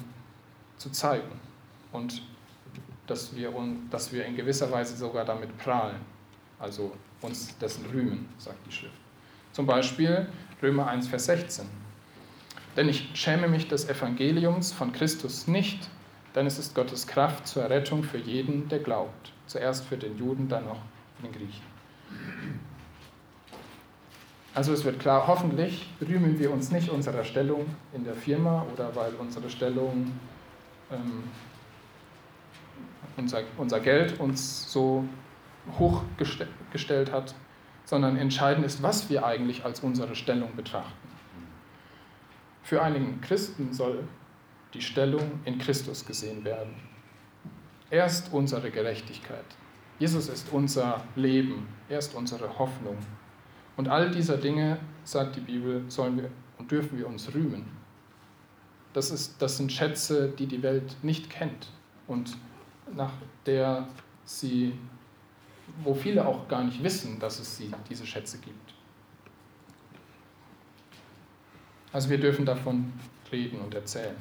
zu 0.76 0.90
zeigen 0.90 1.40
und 1.92 2.23
dass 3.06 3.35
wir, 3.35 3.52
dass 3.90 4.12
wir 4.12 4.25
in 4.25 4.37
gewisser 4.37 4.70
Weise 4.70 4.96
sogar 4.96 5.25
damit 5.25 5.56
prahlen, 5.58 6.00
also 6.58 6.92
uns 7.23 7.56
dessen 7.58 7.87
rühmen, 7.87 8.28
sagt 8.38 8.58
die 8.66 8.73
Schrift. 8.73 8.94
Zum 9.52 9.66
Beispiel 9.66 10.26
Römer 10.62 10.88
1, 10.88 11.08
Vers 11.08 11.26
16. 11.26 11.66
Denn 12.76 12.88
ich 12.88 13.08
schäme 13.14 13.49
mich 13.49 13.68
des 13.68 13.88
Evangeliums 13.88 14.73
von 14.73 14.92
Christus 14.92 15.46
nicht, 15.46 15.88
denn 16.35 16.46
es 16.46 16.58
ist 16.58 16.75
Gottes 16.75 17.06
Kraft 17.06 17.46
zur 17.46 17.62
Errettung 17.62 18.02
für 18.02 18.18
jeden, 18.18 18.68
der 18.68 18.80
glaubt. 18.80 19.32
Zuerst 19.46 19.87
für 19.87 19.96
den 19.96 20.18
Juden, 20.18 20.49
dann 20.49 20.66
noch 20.66 20.80
für 21.16 21.23
den 21.23 21.32
Griechen. 21.32 21.64
Also 24.56 24.72
es 24.72 24.86
wird 24.86 24.98
klar, 24.98 25.26
hoffentlich 25.26 25.86
rühmen 26.00 26.38
wir 26.38 26.50
uns 26.50 26.70
nicht 26.70 26.88
unserer 26.88 27.25
Stellung 27.25 27.66
in 27.92 28.04
der 28.04 28.14
Firma 28.14 28.64
oder 28.72 28.96
weil 28.96 29.12
unsere 29.16 29.50
Stellung, 29.50 30.10
ähm, 30.90 31.25
unser, 33.18 33.42
unser 33.58 33.80
Geld 33.80 34.18
uns 34.18 34.72
so 34.72 35.04
hochgestellt 35.78 37.12
hat, 37.12 37.34
sondern 37.84 38.16
entscheidend 38.16 38.64
ist, 38.64 38.82
was 38.82 39.10
wir 39.10 39.26
eigentlich 39.26 39.62
als 39.66 39.80
unsere 39.80 40.16
Stellung 40.16 40.56
betrachten. 40.56 41.06
Für 42.62 42.82
einigen 42.82 43.20
Christen 43.20 43.75
soll 43.75 44.04
die 44.72 44.80
Stellung 44.80 45.40
in 45.44 45.58
Christus 45.58 46.06
gesehen 46.06 46.46
werden. 46.46 46.76
Er 47.90 48.06
ist 48.06 48.32
unsere 48.32 48.70
Gerechtigkeit. 48.70 49.44
Jesus 49.98 50.30
ist 50.30 50.50
unser 50.50 51.04
Leben. 51.14 51.68
Er 51.90 51.98
ist 51.98 52.14
unsere 52.14 52.58
Hoffnung. 52.58 52.96
Und 53.76 53.88
all 53.88 54.11
dieser 54.11 54.38
Dinge, 54.38 54.78
sagt 55.04 55.37
die 55.37 55.40
Bibel, 55.40 55.85
sollen 55.88 56.16
wir 56.16 56.30
und 56.59 56.71
dürfen 56.71 56.99
wir 56.99 57.06
uns 57.06 57.33
rühmen. 57.35 57.66
Das, 58.92 59.11
ist, 59.11 59.40
das 59.40 59.59
sind 59.59 59.71
Schätze, 59.71 60.28
die 60.28 60.47
die 60.47 60.62
Welt 60.62 60.97
nicht 61.02 61.28
kennt 61.28 61.68
und 62.06 62.37
nach 62.95 63.12
der 63.45 63.87
sie, 64.25 64.73
wo 65.83 65.95
viele 65.95 66.26
auch 66.26 66.49
gar 66.49 66.64
nicht 66.64 66.83
wissen, 66.83 67.18
dass 67.18 67.38
es 67.38 67.56
sie, 67.56 67.71
diese 67.90 68.06
Schätze 68.06 68.38
gibt. 68.38 68.75
Also 71.92 72.09
wir 72.11 72.18
dürfen 72.18 72.47
davon 72.47 72.92
reden 73.30 73.61
und 73.61 73.75
erzählen, 73.75 74.16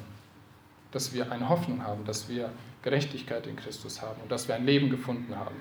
dass 0.92 1.14
wir 1.14 1.32
eine 1.32 1.48
Hoffnung 1.48 1.84
haben, 1.84 2.06
dass 2.06 2.28
wir 2.28 2.50
Gerechtigkeit 2.82 3.48
in 3.48 3.56
Christus 3.56 4.02
haben 4.02 4.22
und 4.22 4.32
dass 4.32 4.48
wir 4.48 4.56
ein 4.56 4.66
Leben 4.66 4.90
gefunden 4.90 5.36
haben. 5.36 5.56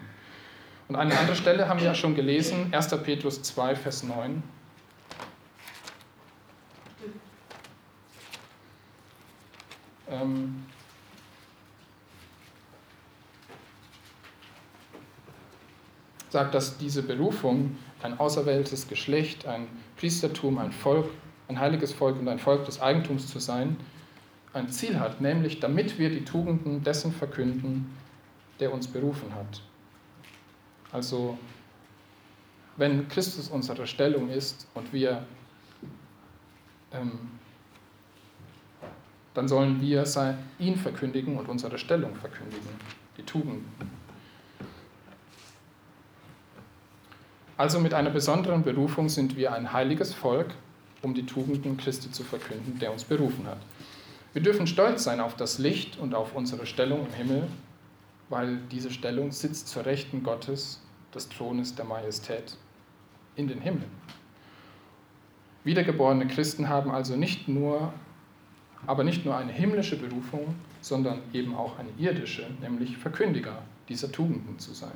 Und 0.88 0.96
eine 0.96 1.18
andere 1.18 1.36
Stelle 1.36 1.68
haben 1.68 1.80
wir 1.80 1.86
ja 1.86 1.94
schon 1.94 2.14
gelesen, 2.14 2.72
1. 2.72 2.88
Petrus 3.02 3.42
2, 3.42 3.76
Vers 3.76 4.02
9. 4.02 4.42
Ähm, 10.10 10.66
sagt, 16.28 16.54
dass 16.54 16.76
diese 16.78 17.02
Berufung 17.02 17.76
ein 18.02 18.18
auserwähltes 18.18 18.88
Geschlecht, 18.88 19.46
ein 19.46 19.66
Priestertum, 19.96 20.58
ein 20.58 20.72
Volk 20.72 21.08
ein 21.48 21.60
heiliges 21.60 21.92
Volk 21.92 22.18
und 22.18 22.28
ein 22.28 22.38
Volk 22.38 22.64
des 22.64 22.80
Eigentums 22.80 23.28
zu 23.28 23.38
sein, 23.38 23.76
ein 24.52 24.68
Ziel 24.68 25.00
hat, 25.00 25.20
nämlich 25.20 25.60
damit 25.60 25.98
wir 25.98 26.10
die 26.10 26.24
Tugenden 26.24 26.82
dessen 26.82 27.12
verkünden, 27.12 27.94
der 28.60 28.72
uns 28.72 28.86
berufen 28.86 29.34
hat. 29.34 29.60
Also 30.94 31.36
wenn 32.76 33.08
Christus 33.08 33.48
unsere 33.48 33.84
Stellung 33.84 34.28
ist 34.30 34.68
und 34.74 34.92
wir, 34.92 35.26
ähm, 36.92 37.18
dann 39.34 39.48
sollen 39.48 39.80
wir 39.80 40.04
ihn 40.60 40.76
verkündigen 40.76 41.36
und 41.36 41.48
unsere 41.48 41.78
Stellung 41.78 42.14
verkündigen, 42.14 42.68
die 43.18 43.24
Tugenden. 43.24 43.66
Also 47.56 47.80
mit 47.80 47.92
einer 47.92 48.10
besonderen 48.10 48.62
Berufung 48.62 49.08
sind 49.08 49.36
wir 49.36 49.52
ein 49.52 49.72
heiliges 49.72 50.14
Volk, 50.14 50.54
um 51.02 51.12
die 51.12 51.26
Tugenden 51.26 51.76
Christi 51.76 52.12
zu 52.12 52.22
verkünden, 52.22 52.78
der 52.78 52.92
uns 52.92 53.02
berufen 53.02 53.48
hat. 53.48 53.58
Wir 54.32 54.42
dürfen 54.42 54.68
stolz 54.68 55.02
sein 55.02 55.18
auf 55.18 55.34
das 55.34 55.58
Licht 55.58 55.98
und 55.98 56.14
auf 56.14 56.36
unsere 56.36 56.66
Stellung 56.66 57.04
im 57.08 57.12
Himmel, 57.14 57.48
weil 58.28 58.58
diese 58.70 58.92
Stellung 58.92 59.32
sitzt 59.32 59.66
zur 59.66 59.86
Rechten 59.86 60.22
Gottes, 60.22 60.80
des 61.14 61.28
Thrones 61.28 61.75
der 61.75 61.85
Majestät, 61.85 62.56
in 63.37 63.49
den 63.49 63.61
Himmel. 63.61 63.85
Wiedergeborene 65.64 66.26
Christen 66.26 66.68
haben 66.68 66.90
also 66.90 67.16
nicht 67.16 67.49
nur, 67.49 67.92
aber 68.87 69.02
nicht 69.02 69.25
nur 69.25 69.37
eine 69.37 69.52
himmlische 69.52 69.97
Berufung, 69.97 70.54
sondern 70.80 71.23
eben 71.33 71.54
auch 71.54 71.78
eine 71.78 71.90
irdische, 71.99 72.47
nämlich 72.61 72.99
Verkündiger 72.99 73.62
dieser 73.88 74.12
Tugenden 74.12 74.59
zu 74.59 74.75
sein. 74.75 74.92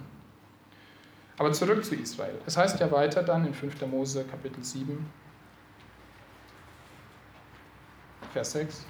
Aber 1.39 1.53
zurück 1.53 1.85
zu 1.85 1.95
Israel. 1.95 2.35
Es 2.47 2.57
heißt 2.57 2.81
ja 2.81 2.91
weiter 2.91 3.23
dann 3.23 3.47
in 3.47 3.55
5. 3.55 3.87
Mose 3.87 4.25
Kapitel 4.25 4.63
7, 4.63 5.07
Vers 8.33 8.53
6. 8.53 8.85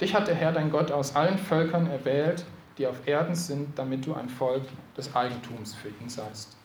Dich 0.00 0.14
hat 0.14 0.28
der 0.28 0.34
Herr 0.34 0.52
dein 0.52 0.70
Gott 0.70 0.90
aus 0.90 1.16
allen 1.16 1.38
Völkern 1.38 1.86
erwählt, 1.86 2.44
die 2.78 2.86
auf 2.86 3.06
Erden 3.06 3.34
sind, 3.34 3.78
damit 3.78 4.06
du 4.06 4.14
ein 4.14 4.28
Volk 4.28 4.64
des 4.96 5.14
Eigentums 5.14 5.74
für 5.74 5.88
ihn 5.88 6.08
seist. 6.08 6.56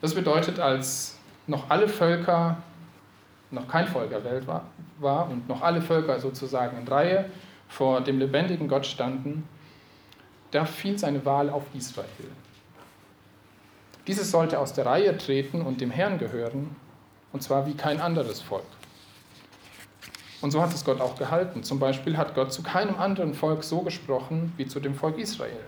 Das 0.00 0.14
bedeutet, 0.14 0.60
als 0.60 1.18
noch 1.46 1.70
alle 1.70 1.88
Völker, 1.88 2.58
noch 3.50 3.66
kein 3.66 3.88
Volk 3.88 4.12
erwählt 4.12 4.46
war, 4.46 4.66
war 4.98 5.28
und 5.28 5.48
noch 5.48 5.62
alle 5.62 5.80
Völker 5.80 6.20
sozusagen 6.20 6.78
in 6.78 6.86
Reihe 6.86 7.30
vor 7.68 8.00
dem 8.00 8.18
lebendigen 8.18 8.68
Gott 8.68 8.86
standen, 8.86 9.48
da 10.50 10.64
fiel 10.64 10.98
seine 10.98 11.24
Wahl 11.24 11.50
auf 11.50 11.64
Israel. 11.74 12.06
Dieses 14.06 14.30
sollte 14.30 14.58
aus 14.58 14.72
der 14.72 14.86
Reihe 14.86 15.16
treten 15.18 15.60
und 15.60 15.80
dem 15.80 15.90
Herrn 15.90 16.18
gehören, 16.18 16.74
und 17.32 17.42
zwar 17.42 17.66
wie 17.66 17.74
kein 17.74 18.00
anderes 18.00 18.40
Volk. 18.40 18.64
Und 20.40 20.52
so 20.52 20.62
hat 20.62 20.72
es 20.72 20.84
Gott 20.84 21.00
auch 21.00 21.16
gehalten. 21.16 21.62
Zum 21.62 21.78
Beispiel 21.80 22.16
hat 22.16 22.34
Gott 22.34 22.52
zu 22.52 22.62
keinem 22.62 22.96
anderen 22.96 23.34
Volk 23.34 23.64
so 23.64 23.80
gesprochen 23.80 24.52
wie 24.56 24.66
zu 24.66 24.78
dem 24.78 24.94
Volk 24.94 25.18
Israel. 25.18 25.60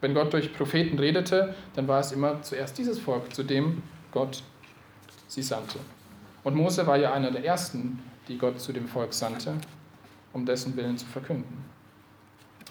Wenn 0.00 0.14
Gott 0.14 0.32
durch 0.32 0.54
Propheten 0.54 0.98
redete, 0.98 1.54
dann 1.74 1.86
war 1.86 2.00
es 2.00 2.12
immer 2.12 2.40
zuerst 2.42 2.78
dieses 2.78 2.98
Volk, 2.98 3.34
zu 3.34 3.42
dem 3.42 3.82
Gott 4.12 4.42
sie 5.28 5.42
sandte. 5.42 5.78
Und 6.42 6.54
Mose 6.54 6.86
war 6.86 6.96
ja 6.96 7.12
einer 7.12 7.30
der 7.30 7.44
ersten, 7.44 8.02
die 8.28 8.38
Gott 8.38 8.60
zu 8.60 8.72
dem 8.72 8.88
Volk 8.88 9.12
sandte, 9.12 9.54
um 10.32 10.46
dessen 10.46 10.74
Willen 10.76 10.96
zu 10.96 11.04
verkünden. 11.06 11.64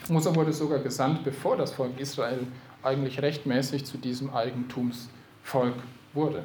Mose 0.08 0.36
wurde 0.36 0.54
sogar 0.54 0.80
gesandt, 0.80 1.24
bevor 1.24 1.58
das 1.58 1.74
Volk 1.74 2.00
Israel 2.00 2.48
eigentlich 2.82 3.22
rechtmäßig 3.22 3.86
zu 3.86 3.98
diesem 3.98 4.34
Eigentumsvolk 4.34 5.76
wurde. 6.14 6.44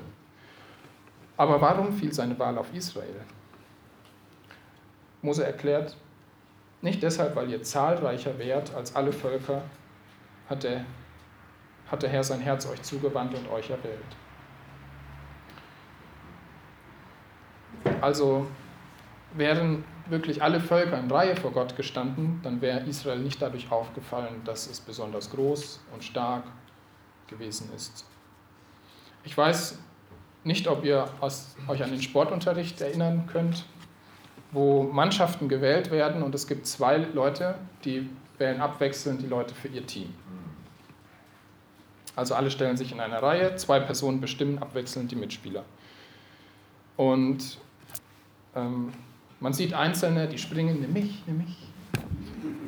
Aber 1.37 1.61
warum 1.61 1.93
fiel 1.93 2.13
seine 2.13 2.39
Wahl 2.39 2.59
auf 2.59 2.73
Israel? 2.75 3.21
Mose 5.25 5.45
erklärt, 5.45 5.97
nicht 6.83 7.03
deshalb, 7.03 7.35
weil 7.35 7.51
ihr 7.51 7.63
zahlreicher 7.63 8.39
wärt 8.39 8.75
als 8.75 8.95
alle 8.95 9.11
Völker, 9.11 9.63
hat 10.51 10.65
der, 10.65 10.85
hat 11.91 12.03
der 12.03 12.11
Herr 12.11 12.23
sein 12.23 12.41
Herz 12.41 12.67
euch 12.67 12.83
zugewandt 12.83 13.35
und 13.35 13.51
euch 13.51 13.71
erwählt. 13.71 13.99
Also 18.03 18.47
wären 19.33 19.85
wirklich 20.11 20.43
alle 20.43 20.61
Völker 20.61 20.99
in 20.99 21.11
Reihe 21.11 21.37
vor 21.37 21.53
Gott 21.53 21.75
gestanden, 21.75 22.41
dann 22.43 22.61
wäre 22.61 22.81
Israel 22.81 23.19
nicht 23.19 23.41
dadurch 23.41 23.73
aufgefallen, 23.73 24.43
dass 24.45 24.67
es 24.67 24.79
besonders 24.79 25.31
groß 25.31 25.81
und 25.95 26.05
stark 26.05 26.45
gewesen 27.29 27.71
ist. 27.75 28.07
Ich 29.25 29.37
weiß 29.37 29.79
nicht, 30.45 30.69
ob 30.69 30.85
ihr 30.85 31.09
euch 31.67 31.83
an 31.83 31.91
den 31.91 32.03
Sportunterricht 32.03 32.79
erinnern 32.83 33.27
könnt 33.27 33.65
wo 34.55 34.85
Mannschaften 34.85 35.49
gewählt 35.49 35.91
werden 35.91 36.23
und 36.23 36.35
es 36.35 36.47
gibt 36.47 36.67
zwei 36.67 36.97
Leute, 36.97 37.57
die 37.85 38.09
wählen 38.39 38.61
abwechselnd 38.61 39.21
die 39.21 39.27
Leute 39.27 39.55
für 39.55 39.69
ihr 39.69 39.85
Team. 39.87 40.15
Also 42.17 42.35
alle 42.35 42.51
stellen 42.51 42.77
sich 42.77 42.93
in 42.93 43.01
eine 43.01 43.21
Reihe, 43.21 43.57
zwei 43.57 43.81
Personen 43.81 44.21
bestimmen 44.21 44.59
abwechselnd 44.59 45.11
die 45.11 45.17
Mitspieler. 45.17 45.65
Und 46.97 47.59
ähm, 48.55 48.93
man 49.41 49.53
sieht 49.53 49.75
Einzelne, 49.75 50.29
die 50.29 50.39
springen, 50.39 50.81
nimm 50.81 50.93
mich, 50.93 51.25
nimm 51.27 51.39
mich. 51.39 51.69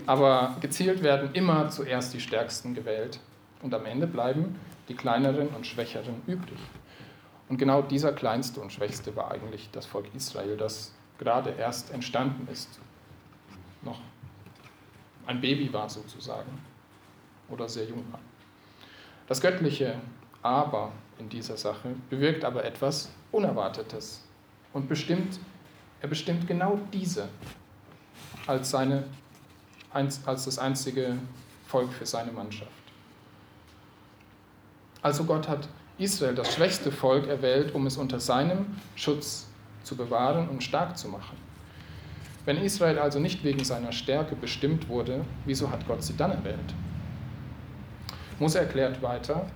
Aber 0.06 0.56
gezielt 0.60 1.04
werden 1.04 1.30
immer 1.34 1.68
zuerst 1.68 2.12
die 2.12 2.20
Stärksten 2.20 2.74
gewählt. 2.74 3.20
Und 3.62 3.72
am 3.72 3.86
Ende 3.86 4.08
bleiben 4.08 4.56
die 4.88 4.94
kleineren 4.94 5.48
und 5.48 5.66
schwächeren 5.66 6.22
übrig. 6.26 6.58
Und 7.48 7.58
genau 7.58 7.82
dieser 7.82 8.12
kleinste 8.12 8.60
und 8.60 8.72
schwächste 8.72 9.14
war 9.14 9.30
eigentlich 9.30 9.70
das 9.70 9.86
Volk 9.86 10.06
Israel, 10.14 10.56
das 10.56 10.92
gerade 11.18 11.50
erst 11.50 11.90
entstanden 11.90 12.48
ist, 12.50 12.68
noch 13.82 14.00
ein 15.26 15.40
Baby 15.40 15.72
war 15.72 15.88
sozusagen 15.88 16.50
oder 17.48 17.68
sehr 17.68 17.84
jung 17.84 18.04
war. 18.12 18.20
Das 19.26 19.40
göttliche 19.40 19.96
Aber 20.42 20.92
in 21.18 21.28
dieser 21.28 21.56
Sache 21.56 21.94
bewirkt 22.10 22.44
aber 22.44 22.64
etwas 22.64 23.10
Unerwartetes 23.32 24.22
und 24.72 24.88
bestimmt, 24.88 25.40
er 26.00 26.08
bestimmt 26.08 26.46
genau 26.46 26.78
diese 26.92 27.28
als, 28.46 28.70
seine, 28.70 29.04
als 29.92 30.22
das 30.22 30.58
einzige 30.58 31.16
Volk 31.66 31.92
für 31.92 32.06
seine 32.06 32.30
Mannschaft. 32.30 32.70
Also 35.02 35.24
Gott 35.24 35.48
hat 35.48 35.68
Israel, 35.98 36.34
das 36.34 36.54
schwächste 36.54 36.92
Volk, 36.92 37.26
erwählt, 37.26 37.74
um 37.74 37.86
es 37.86 37.96
unter 37.96 38.20
seinem 38.20 38.76
Schutz 38.94 39.45
zu 39.86 39.96
bewahren 39.96 40.48
und 40.48 40.62
stark 40.62 40.98
zu 40.98 41.08
machen. 41.08 41.36
Wenn 42.44 42.58
Israel 42.58 42.98
also 42.98 43.18
nicht 43.18 43.42
wegen 43.44 43.64
seiner 43.64 43.92
Stärke 43.92 44.36
bestimmt 44.36 44.88
wurde, 44.88 45.24
wieso 45.44 45.70
hat 45.70 45.86
Gott 45.86 46.02
sie 46.02 46.16
dann 46.16 46.32
erwählt? 46.32 46.74
Mose 48.38 48.58
erklärt 48.58 49.00
weiter, 49.02 49.46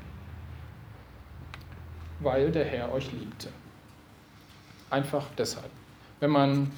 weil 2.20 2.50
der 2.50 2.64
Herr 2.64 2.92
euch 2.92 3.12
liebte. 3.12 3.48
Einfach 4.88 5.26
deshalb. 5.36 5.70
Wenn 6.18 6.30
man 6.30 6.70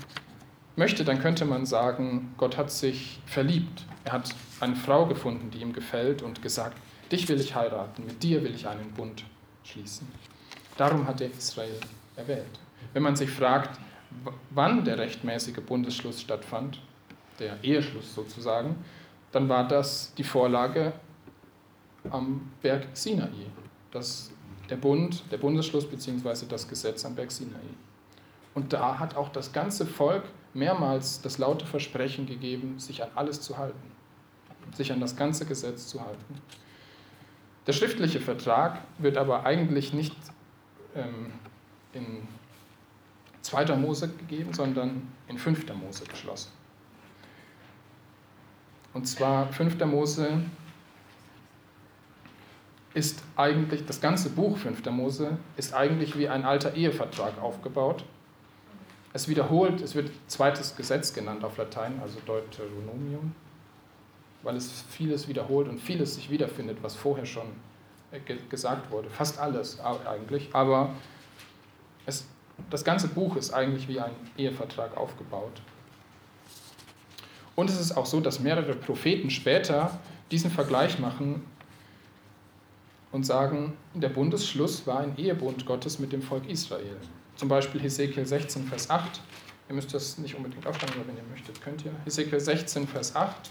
möchte, 0.77 1.05
dann 1.05 1.21
könnte 1.21 1.45
man 1.45 1.65
sagen, 1.67 2.35
Gott 2.37 2.57
hat 2.57 2.71
sich 2.71 3.21
verliebt. 3.27 3.85
Er 4.05 4.13
hat 4.13 4.35
eine 4.61 4.77
Frau 4.77 5.07
gefunden, 5.07 5.51
die 5.51 5.59
ihm 5.59 5.73
gefällt 5.73 6.23
und 6.23 6.43
gesagt, 6.43 6.77
dich 7.11 7.29
will 7.29 7.41
ich 7.41 7.55
heiraten, 7.55 8.05
mit 8.05 8.23
dir 8.23 8.43
will 8.43 8.55
ich 8.55 8.67
einen 8.67 8.91
Bund 8.93 9.25
schließen. 9.65 10.09
Darum 10.77 11.07
hat 11.07 11.21
er 11.21 11.31
Israel 11.31 11.79
erwählt. 12.17 12.62
Wenn 12.93 13.03
man 13.03 13.17
sich 13.17 13.31
fragt, 13.31 13.79
wann 14.51 14.85
der 14.85 14.99
rechtmäßige 14.99 15.61
Bundesschluss 15.67 16.21
stattfand, 16.21 16.81
der 17.39 17.63
Eheschluss 17.63 18.15
sozusagen, 18.15 18.77
dann 19.33 19.49
war 19.49 19.67
das 19.67 20.15
die 20.15 20.25
Vorlage 20.25 20.93
am 22.11 22.51
Berg 22.61 22.89
Sinai. 22.93 23.31
Das, 23.91 24.31
der 24.69 24.77
Bund, 24.77 25.25
der 25.31 25.39
Bundesschluss 25.39 25.89
bzw. 25.89 26.47
das 26.49 26.69
Gesetz 26.69 27.05
am 27.05 27.15
Berg 27.15 27.31
Sinai. 27.31 27.61
Und 28.55 28.73
da 28.73 28.99
hat 28.99 29.17
auch 29.17 29.31
das 29.31 29.53
ganze 29.53 29.87
Volk 29.87 30.25
mehrmals 30.55 31.23
das 31.23 31.39
laute 31.39 31.65
Versprechen 31.65 32.27
gegeben, 32.27 32.79
sich 32.79 33.03
an 33.03 33.09
alles 33.15 33.41
zu 33.41 33.57
halten, 33.57 33.91
sich 34.75 34.93
an 34.93 35.01
das 35.01 35.17
ganze 35.17 35.47
Gesetz 35.47 35.87
zu 35.87 36.01
halten. 36.01 36.35
Der 37.67 37.73
schriftliche 37.73 38.21
Vertrag 38.21 38.81
wird 38.99 39.17
aber 39.17 39.47
eigentlich 39.47 39.93
nicht 39.93 40.17
ähm, 40.95 41.33
in 41.93 42.29
2. 43.43 43.77
Mose 43.77 44.09
gegeben, 44.09 44.53
sondern 44.53 45.13
in 45.29 45.39
5. 45.39 45.75
Mose 45.75 46.05
beschlossen. 46.05 46.51
Und 48.95 49.07
zwar 49.07 49.53
5. 49.53 49.85
Mose 49.87 50.43
ist 52.95 53.23
eigentlich, 53.37 53.87
das 53.87 54.01
ganze 54.01 54.31
Buch 54.31 54.57
5. 54.59 54.85
Mose 54.91 55.39
ist 55.57 55.75
eigentlich 55.75 56.19
wie 56.19 56.29
ein 56.29 56.45
alter 56.45 56.75
Ehevertrag 56.75 57.41
aufgebaut. 57.41 58.05
Es 59.15 59.29
wiederholt, 59.29 59.81
es 59.81 59.95
wird 59.95 60.11
zweites 60.27 60.77
Gesetz 60.77 61.13
genannt 61.13 61.45
auf 61.45 61.57
Latein, 61.57 62.01
also 62.03 62.19
Deuteronomium, 62.25 63.35
weil 64.43 64.57
es 64.57 64.85
vieles 64.89 65.29
wiederholt 65.29 65.69
und 65.69 65.81
vieles 65.81 66.15
sich 66.15 66.31
wiederfindet, 66.31 66.79
was 66.83 66.97
vorher 66.97 67.27
schon 67.27 67.47
äh, 68.11 68.21
gesagt 68.49 68.91
wurde. 68.91 69.11
Fast 69.11 69.39
alles 69.39 69.81
eigentlich, 69.81 70.51
aber 70.55 70.95
das 72.71 72.85
ganze 72.85 73.09
Buch 73.09 73.37
ist 73.37 73.53
eigentlich 73.53 73.89
wie 73.89 74.01
ein 74.01 74.13
Ehevertrag 74.37 74.97
aufgebaut. 74.97 75.61
Und 77.55 77.69
es 77.69 77.79
ist 77.79 77.93
auch 77.97 78.07
so, 78.07 78.21
dass 78.21 78.41
mehrere 78.41 78.75
Propheten 78.75 79.31
später 79.31 79.99
diesen 80.31 80.51
Vergleich 80.51 80.99
machen 80.99 81.43
und 83.11 83.25
sagen, 83.25 83.75
der 83.95 84.09
Bundesschluss 84.09 84.87
war 84.87 85.01
ein 85.01 85.17
Ehebund 85.19 85.67
Gottes 85.67 85.99
mit 85.99 86.13
dem 86.13 86.23
Volk 86.23 86.49
Israel. 86.49 86.97
Zum 87.37 87.49
Beispiel 87.49 87.81
Hesekiel 87.81 88.27
16, 88.27 88.65
Vers 88.65 88.89
8. 88.89 89.21
Ihr 89.69 89.75
müsst 89.75 89.93
das 89.93 90.19
nicht 90.19 90.35
unbedingt 90.35 90.67
aufschreiben, 90.67 90.95
aber 90.97 91.09
wenn 91.09 91.17
ihr 91.17 91.23
möchtet, 91.31 91.61
könnt 91.61 91.85
ihr. 91.85 91.93
Hesekiel 92.05 92.41
16, 92.41 92.89
Vers 92.89 93.15
8. 93.15 93.51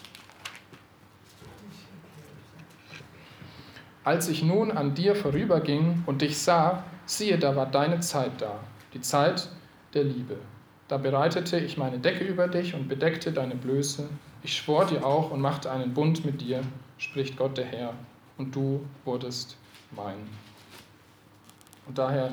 Als 4.03 4.27
ich 4.27 4.41
nun 4.41 4.71
an 4.71 4.95
dir 4.95 5.15
vorüberging 5.15 6.03
und 6.07 6.23
dich 6.23 6.37
sah, 6.39 6.83
siehe, 7.05 7.37
da 7.37 7.55
war 7.55 7.67
deine 7.67 7.99
Zeit 7.99 8.31
da, 8.39 8.59
die 8.93 9.01
Zeit 9.01 9.49
der 9.93 10.03
Liebe. 10.03 10.37
Da 10.87 10.97
bereitete 10.97 11.57
ich 11.57 11.77
meine 11.77 11.99
Decke 11.99 12.25
über 12.25 12.47
dich 12.47 12.73
und 12.73 12.87
bedeckte 12.89 13.31
deine 13.31 13.55
Blöße. 13.55 14.09
Ich 14.43 14.57
schwor 14.57 14.85
dir 14.85 15.05
auch 15.05 15.31
und 15.31 15.39
machte 15.39 15.71
einen 15.71 15.93
Bund 15.93 16.25
mit 16.25 16.41
dir, 16.41 16.61
spricht 16.97 17.37
Gott 17.37 17.57
der 17.57 17.65
Herr 17.65 17.93
und 18.37 18.55
du 18.55 18.85
wurdest 19.05 19.55
mein. 19.91 20.17
Und 21.87 21.97
daher 21.97 22.31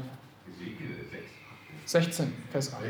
16, 1.84 2.32
Vers 2.50 2.74
8. 2.74 2.82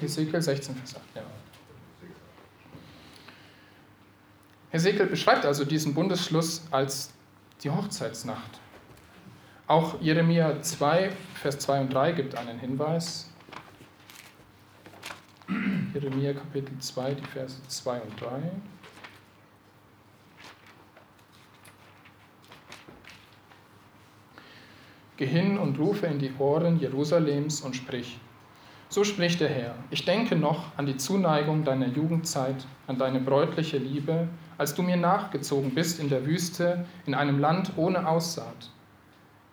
Hesekiel 0.00 0.42
16, 0.42 0.74
Vers 0.76 0.96
8, 0.96 1.02
ja. 1.14 1.22
Hesekiel 4.70 5.06
beschreibt 5.06 5.44
also 5.44 5.64
diesen 5.64 5.94
Bundesschluss 5.94 6.62
als 6.70 7.10
die 7.62 7.70
Hochzeitsnacht. 7.70 8.59
Auch 9.70 10.00
Jeremia 10.00 10.60
2, 10.60 11.12
Vers 11.34 11.60
2 11.60 11.82
und 11.82 11.94
3 11.94 12.10
gibt 12.10 12.34
einen 12.34 12.58
Hinweis. 12.58 13.30
Jeremia 15.94 16.32
Kapitel 16.32 16.76
2, 16.76 17.14
die 17.14 17.24
Verse 17.24 17.54
2 17.68 18.00
und 18.00 18.20
3. 18.20 18.26
Geh 25.18 25.26
hin 25.26 25.56
und 25.56 25.78
rufe 25.78 26.06
in 26.06 26.18
die 26.18 26.32
Ohren 26.40 26.80
Jerusalems 26.80 27.60
und 27.60 27.76
sprich. 27.76 28.18
So 28.88 29.04
spricht 29.04 29.40
der 29.40 29.50
Herr, 29.50 29.76
ich 29.92 30.04
denke 30.04 30.34
noch 30.34 30.76
an 30.78 30.86
die 30.86 30.96
Zuneigung 30.96 31.62
deiner 31.62 31.86
Jugendzeit, 31.86 32.66
an 32.88 32.98
deine 32.98 33.20
bräutliche 33.20 33.78
Liebe, 33.78 34.26
als 34.58 34.74
du 34.74 34.82
mir 34.82 34.96
nachgezogen 34.96 35.76
bist 35.76 36.00
in 36.00 36.08
der 36.08 36.26
Wüste, 36.26 36.86
in 37.06 37.14
einem 37.14 37.38
Land 37.38 37.74
ohne 37.76 38.08
Aussaat. 38.08 38.70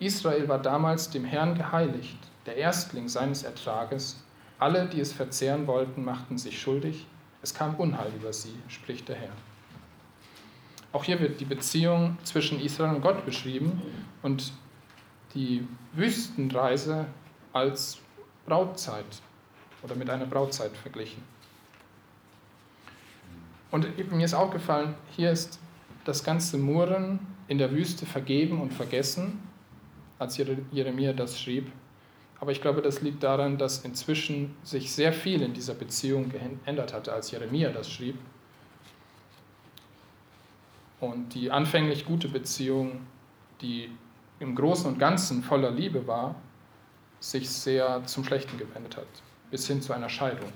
Israel 0.00 0.48
war 0.48 0.60
damals 0.60 1.10
dem 1.10 1.24
Herrn 1.24 1.54
geheiligt, 1.54 2.18
der 2.46 2.56
Erstling 2.56 3.08
seines 3.08 3.42
Ertrages. 3.42 4.22
Alle, 4.58 4.86
die 4.86 5.00
es 5.00 5.12
verzehren 5.12 5.66
wollten, 5.66 6.04
machten 6.04 6.38
sich 6.38 6.60
schuldig. 6.60 7.06
Es 7.42 7.54
kam 7.54 7.74
Unheil 7.76 8.12
über 8.16 8.32
sie, 8.32 8.54
spricht 8.68 9.08
der 9.08 9.16
Herr. 9.16 9.32
Auch 10.92 11.04
hier 11.04 11.20
wird 11.20 11.40
die 11.40 11.44
Beziehung 11.44 12.16
zwischen 12.24 12.60
Israel 12.60 12.94
und 12.94 13.02
Gott 13.02 13.24
beschrieben 13.24 13.82
und 14.22 14.52
die 15.34 15.66
Wüstenreise 15.92 17.06
als 17.52 17.98
Brautzeit 18.46 19.04
oder 19.82 19.94
mit 19.94 20.08
einer 20.08 20.26
Brautzeit 20.26 20.76
verglichen. 20.76 21.22
Und 23.70 23.86
mir 24.12 24.24
ist 24.24 24.34
aufgefallen, 24.34 24.94
hier 25.14 25.30
ist 25.30 25.58
das 26.04 26.24
ganze 26.24 26.56
Murren 26.56 27.18
in 27.48 27.58
der 27.58 27.70
Wüste 27.70 28.06
vergeben 28.06 28.62
und 28.62 28.72
vergessen, 28.72 29.40
als 30.18 30.36
Jeremia 30.36 31.12
das 31.12 31.40
schrieb. 31.40 31.70
Aber 32.40 32.52
ich 32.52 32.60
glaube, 32.60 32.82
das 32.82 33.00
liegt 33.00 33.22
daran, 33.22 33.58
dass 33.58 33.84
inzwischen 33.84 34.56
sich 34.62 34.92
sehr 34.92 35.12
viel 35.12 35.42
in 35.42 35.54
dieser 35.54 35.74
Beziehung 35.74 36.30
geändert 36.30 36.92
hatte, 36.92 37.12
als 37.12 37.30
Jeremia 37.30 37.70
das 37.70 37.90
schrieb. 37.90 38.16
Und 41.00 41.34
die 41.34 41.50
anfänglich 41.50 42.04
gute 42.04 42.28
Beziehung, 42.28 43.00
die 43.60 43.90
im 44.40 44.54
Großen 44.54 44.86
und 44.86 44.98
Ganzen 44.98 45.42
voller 45.42 45.70
Liebe 45.70 46.06
war, 46.06 46.36
sich 47.20 47.50
sehr 47.50 48.04
zum 48.06 48.24
Schlechten 48.24 48.56
gewendet 48.58 48.96
hat, 48.96 49.06
bis 49.50 49.66
hin 49.66 49.82
zu 49.82 49.92
einer 49.92 50.08
Scheidung. 50.08 50.52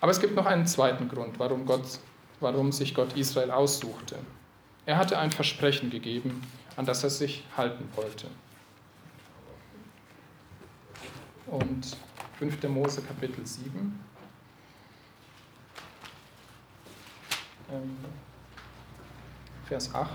Aber 0.00 0.10
es 0.10 0.20
gibt 0.20 0.34
noch 0.34 0.46
einen 0.46 0.66
zweiten 0.66 1.08
Grund, 1.08 1.38
warum, 1.38 1.66
Gott, 1.66 1.98
warum 2.40 2.70
sich 2.72 2.94
Gott 2.94 3.16
Israel 3.16 3.50
aussuchte. 3.50 4.16
Er 4.88 4.96
hatte 4.96 5.18
ein 5.18 5.30
Versprechen 5.30 5.90
gegeben, 5.90 6.42
an 6.76 6.86
das 6.86 7.04
er 7.04 7.10
sich 7.10 7.44
halten 7.54 7.86
wollte. 7.94 8.26
Und 11.46 11.94
5. 12.38 12.62
Mose 12.70 13.02
Kapitel 13.02 13.46
7. 13.46 14.00
Vers 19.66 19.94
8, 19.94 20.10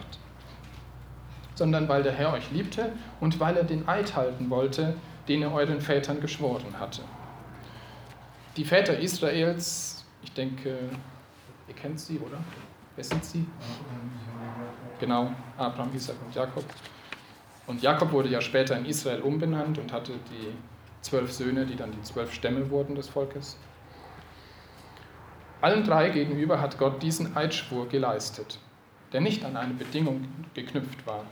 sondern 1.53 1.88
weil 1.88 2.01
der 2.01 2.13
Herr 2.13 2.33
euch 2.33 2.49
liebte 2.49 2.93
und 3.19 3.39
weil 3.39 3.55
er 3.55 3.65
den 3.65 3.88
Eid 3.88 4.15
halten 4.15 4.49
wollte, 4.49 4.95
den 5.27 5.43
er 5.43 5.53
euren 5.53 5.81
Vätern 5.81 6.19
geschworen 6.19 6.79
hatte. 6.79 7.03
Die 8.57 8.65
Väter 8.65 8.97
Israels, 8.97 10.03
ich 10.23 10.31
denke 10.31 10.89
Ihr 11.67 11.75
kennt 11.75 11.99
sie, 11.99 12.17
oder? 12.17 12.39
Wer 12.95 13.03
sind 13.03 13.23
sie? 13.23 13.45
Genau, 15.04 15.34
Abraham, 15.58 15.94
Isaac 15.94 16.16
und 16.26 16.34
Jakob. 16.34 16.63
Und 17.68 17.82
Jakob 17.82 18.13
wurde 18.13 18.30
ja 18.30 18.39
später 18.39 18.78
in 18.78 18.86
Israel 18.86 19.20
umbenannt 19.20 19.78
und 19.78 19.92
hatte 19.92 20.13
die 20.32 20.56
zwölf 21.02 21.30
Söhne, 21.30 21.66
die 21.66 21.76
dann 21.76 21.92
die 21.92 22.02
zwölf 22.04 22.32
Stämme 22.32 22.70
wurden 22.70 22.96
des 22.96 23.10
Volkes. 23.10 23.58
Allen 25.60 25.84
drei 25.84 26.08
gegenüber 26.08 26.62
hat 26.62 26.78
Gott 26.78 27.04
diesen 27.04 27.36
Eidschwur 27.36 27.89
geleistet, 27.89 28.60
der 29.12 29.20
nicht 29.20 29.44
an 29.44 29.58
eine 29.58 29.74
Bedingung 29.74 30.26
geknüpft 30.54 31.06
war. 31.06 31.26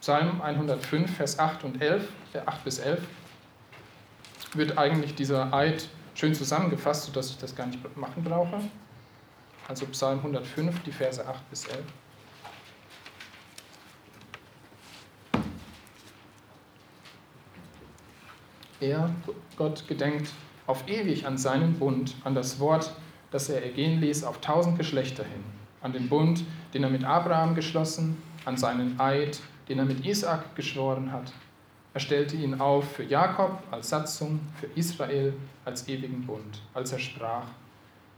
Psalm 0.00 0.40
105, 0.40 1.16
Vers 1.16 1.40
8 1.40 1.64
und 1.64 1.82
11, 1.82 2.08
8 2.46 2.64
bis 2.64 2.78
11, 2.78 3.00
wird 4.54 4.78
eigentlich 4.78 5.16
dieser 5.16 5.52
Eid 5.52 5.88
schön 6.14 6.36
zusammengefasst, 6.36 7.06
sodass 7.06 7.30
ich 7.30 7.38
das 7.38 7.56
gar 7.56 7.66
nicht 7.66 7.80
machen 7.96 8.22
brauche. 8.22 8.60
Also 9.66 9.86
Psalm 9.86 10.18
105, 10.18 10.84
die 10.84 10.92
Verse 10.92 11.26
8 11.26 11.50
bis 11.50 11.66
11. 11.66 11.82
Er, 18.82 19.10
Gott, 19.56 19.86
gedenkt 19.86 20.32
auf 20.66 20.88
ewig 20.88 21.24
an 21.24 21.38
seinen 21.38 21.78
Bund, 21.78 22.16
an 22.24 22.34
das 22.34 22.58
Wort, 22.58 22.92
das 23.30 23.48
er 23.48 23.62
ergehen 23.62 24.00
ließ 24.00 24.24
auf 24.24 24.40
tausend 24.40 24.76
Geschlechter 24.76 25.22
hin, 25.22 25.44
an 25.80 25.92
den 25.92 26.08
Bund, 26.08 26.42
den 26.74 26.82
er 26.82 26.90
mit 26.90 27.04
Abraham 27.04 27.54
geschlossen, 27.54 28.20
an 28.44 28.56
seinen 28.56 28.98
Eid, 28.98 29.40
den 29.68 29.78
er 29.78 29.84
mit 29.84 30.04
Isaak 30.04 30.56
geschworen 30.56 31.12
hat. 31.12 31.32
Er 31.94 32.00
stellte 32.00 32.36
ihn 32.36 32.60
auf 32.60 32.96
für 32.96 33.04
Jakob 33.04 33.62
als 33.70 33.90
Satzung, 33.90 34.40
für 34.60 34.66
Israel 34.74 35.32
als 35.64 35.86
ewigen 35.86 36.26
Bund, 36.26 36.60
als 36.74 36.90
er 36.90 36.98
sprach, 36.98 37.46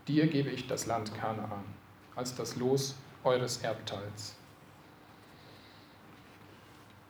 dir 0.09 0.27
gebe 0.29 0.49
ich 0.49 0.67
das 0.67 0.87
Land 0.87 1.15
Kanaan, 1.15 1.65
als 2.17 2.35
das 2.35 2.57
Los 2.57 2.95
eures 3.23 3.59
Erbteils. 3.59 4.35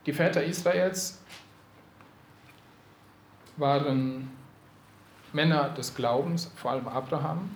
Die 0.07 0.13
Väter 0.13 0.43
Israels 0.43 1.21
waren 3.57 4.31
Männer 5.33 5.71
des 5.71 5.95
Glaubens, 5.95 6.51
vor 6.57 6.73
allem 6.73 6.89
Abraham. 6.89 7.51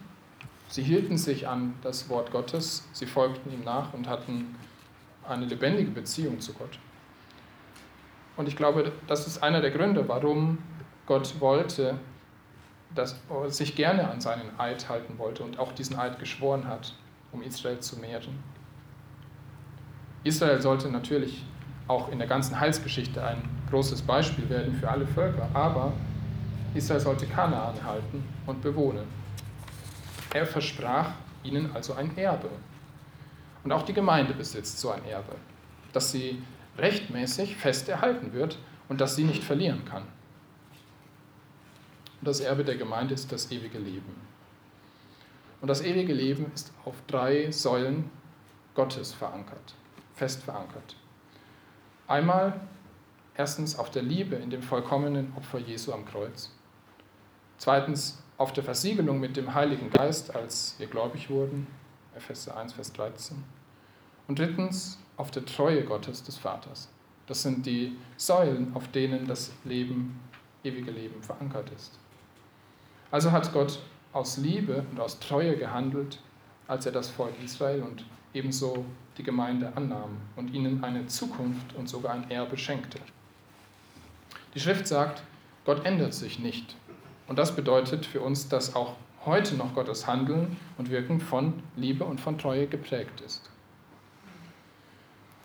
Sie 0.68 0.82
hielten 0.82 1.16
sich 1.16 1.48
an 1.48 1.74
das 1.82 2.08
Wort 2.08 2.30
Gottes, 2.30 2.86
sie 2.92 3.06
folgten 3.06 3.52
ihm 3.52 3.64
nach 3.64 3.94
und 3.94 4.08
hatten 4.08 4.56
eine 5.26 5.46
lebendige 5.46 5.90
Beziehung 5.90 6.40
zu 6.40 6.52
Gott. 6.52 6.78
Und 8.36 8.48
ich 8.48 8.56
glaube, 8.56 8.92
das 9.06 9.26
ist 9.26 9.42
einer 9.42 9.60
der 9.60 9.70
Gründe, 9.70 10.08
warum 10.08 10.58
Gott 11.06 11.40
wollte, 11.40 11.98
dass 12.94 13.20
er 13.30 13.50
sich 13.50 13.74
gerne 13.74 14.10
an 14.10 14.20
seinen 14.20 14.58
Eid 14.58 14.88
halten 14.88 15.18
wollte 15.18 15.42
und 15.42 15.58
auch 15.58 15.72
diesen 15.72 15.98
Eid 15.98 16.18
geschworen 16.18 16.66
hat, 16.66 16.94
um 17.32 17.42
Israel 17.42 17.80
zu 17.80 17.98
mehren. 17.98 18.38
Israel 20.24 20.60
sollte 20.60 20.90
natürlich 20.90 21.44
auch 21.86 22.10
in 22.10 22.18
der 22.18 22.28
ganzen 22.28 22.58
Heilsgeschichte 22.60 23.24
ein 23.24 23.42
großes 23.70 24.02
Beispiel 24.02 24.48
werden 24.48 24.74
für 24.74 24.88
alle 24.88 25.06
Völker, 25.06 25.48
aber 25.52 25.92
Israel 26.74 27.00
sollte 27.00 27.26
Kanaan 27.26 27.82
halten 27.84 28.22
und 28.46 28.62
bewohnen. 28.62 29.06
Er 30.32 30.46
versprach 30.46 31.12
ihnen 31.42 31.70
also 31.74 31.94
ein 31.94 32.16
Erbe. 32.16 32.50
Und 33.64 33.72
auch 33.72 33.82
die 33.82 33.92
Gemeinde 33.92 34.34
besitzt 34.34 34.78
so 34.78 34.90
ein 34.90 35.04
Erbe, 35.04 35.34
das 35.92 36.12
sie 36.12 36.42
rechtmäßig 36.76 37.56
fest 37.56 37.88
erhalten 37.88 38.32
wird 38.32 38.58
und 38.88 39.00
das 39.00 39.16
sie 39.16 39.24
nicht 39.24 39.42
verlieren 39.42 39.84
kann. 39.84 40.02
Und 42.20 42.28
das 42.28 42.40
Erbe 42.40 42.64
der 42.64 42.76
Gemeinde 42.76 43.14
ist 43.14 43.32
das 43.32 43.50
ewige 43.50 43.78
Leben. 43.78 44.14
Und 45.60 45.68
das 45.68 45.82
ewige 45.82 46.12
Leben 46.12 46.50
ist 46.54 46.72
auf 46.84 46.94
drei 47.06 47.50
Säulen 47.50 48.10
Gottes 48.74 49.12
verankert, 49.12 49.74
fest 50.14 50.42
verankert. 50.42 50.96
Einmal 52.06 52.60
erstens 53.38 53.78
auf 53.78 53.90
der 53.90 54.02
Liebe 54.02 54.36
in 54.36 54.50
dem 54.50 54.62
vollkommenen 54.62 55.32
Opfer 55.36 55.58
Jesu 55.58 55.92
am 55.92 56.04
Kreuz. 56.04 56.50
Zweitens 57.56 58.22
auf 58.36 58.52
der 58.52 58.64
Versiegelung 58.64 59.20
mit 59.20 59.36
dem 59.36 59.54
Heiligen 59.54 59.90
Geist, 59.90 60.34
als 60.34 60.74
wir 60.78 60.88
gläubig 60.88 61.30
wurden, 61.30 61.66
Epheser 62.14 62.56
1, 62.56 62.72
Vers 62.72 62.92
13. 62.92 63.42
Und 64.26 64.38
drittens 64.40 64.98
auf 65.16 65.30
der 65.30 65.46
Treue 65.46 65.84
Gottes 65.84 66.22
des 66.22 66.36
Vaters. 66.36 66.88
Das 67.26 67.42
sind 67.42 67.64
die 67.64 67.96
Säulen, 68.16 68.72
auf 68.74 68.88
denen 68.88 69.26
das 69.26 69.52
Leben, 69.64 70.20
ewige 70.64 70.90
Leben 70.90 71.22
verankert 71.22 71.70
ist. 71.70 71.98
Also 73.10 73.30
hat 73.30 73.52
Gott 73.52 73.80
aus 74.12 74.36
Liebe 74.36 74.84
und 74.90 74.98
aus 74.98 75.20
Treue 75.20 75.56
gehandelt, 75.56 76.20
als 76.66 76.86
er 76.86 76.92
das 76.92 77.08
Volk 77.08 77.34
Israel 77.42 77.82
und 77.82 78.04
ebenso 78.34 78.84
die 79.16 79.22
Gemeinde 79.22 79.72
annahm 79.76 80.16
und 80.36 80.52
ihnen 80.52 80.82
eine 80.82 81.06
Zukunft 81.06 81.74
und 81.76 81.88
sogar 81.88 82.14
ein 82.14 82.30
Erbe 82.30 82.56
schenkte. 82.56 82.98
Die 84.58 84.64
Schrift 84.64 84.88
sagt, 84.88 85.22
Gott 85.64 85.86
ändert 85.86 86.12
sich 86.12 86.40
nicht. 86.40 86.74
Und 87.28 87.38
das 87.38 87.54
bedeutet 87.54 88.04
für 88.04 88.20
uns, 88.20 88.48
dass 88.48 88.74
auch 88.74 88.94
heute 89.24 89.54
noch 89.54 89.72
Gottes 89.72 90.08
Handeln 90.08 90.56
und 90.78 90.90
Wirken 90.90 91.20
von 91.20 91.62
Liebe 91.76 92.04
und 92.04 92.20
von 92.20 92.38
Treue 92.38 92.66
geprägt 92.66 93.20
ist. 93.20 93.48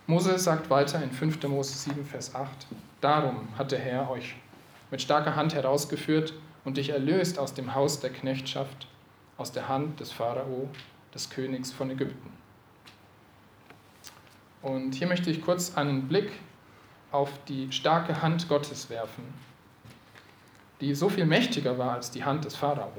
Mose 0.07 0.39
sagt 0.39 0.71
weiter 0.71 1.03
in 1.03 1.11
5. 1.11 1.43
Mose 1.43 1.77
7, 1.77 2.03
Vers 2.03 2.33
8, 2.33 2.65
Darum 3.01 3.49
hat 3.55 3.71
der 3.71 3.77
Herr 3.77 4.09
euch 4.09 4.33
mit 4.89 4.99
starker 4.99 5.35
Hand 5.35 5.53
herausgeführt 5.53 6.33
und 6.65 6.77
dich 6.77 6.89
erlöst 6.89 7.37
aus 7.37 7.53
dem 7.53 7.75
Haus 7.75 7.99
der 7.99 8.09
Knechtschaft, 8.09 8.87
aus 9.37 9.51
der 9.51 9.69
Hand 9.69 9.99
des 9.99 10.11
Pharao, 10.11 10.69
des 11.13 11.29
Königs 11.29 11.71
von 11.71 11.91
Ägypten. 11.91 12.31
Und 14.63 14.95
hier 14.95 15.05
möchte 15.05 15.29
ich 15.29 15.43
kurz 15.43 15.77
einen 15.77 16.07
Blick 16.07 16.31
auf 17.13 17.29
die 17.47 17.71
starke 17.71 18.21
Hand 18.21 18.49
Gottes 18.49 18.89
werfen, 18.89 19.23
die 20.81 20.95
so 20.95 21.09
viel 21.09 21.25
mächtiger 21.25 21.77
war 21.77 21.93
als 21.93 22.11
die 22.11 22.25
Hand 22.25 22.43
des 22.43 22.55
Pharao. 22.55 22.91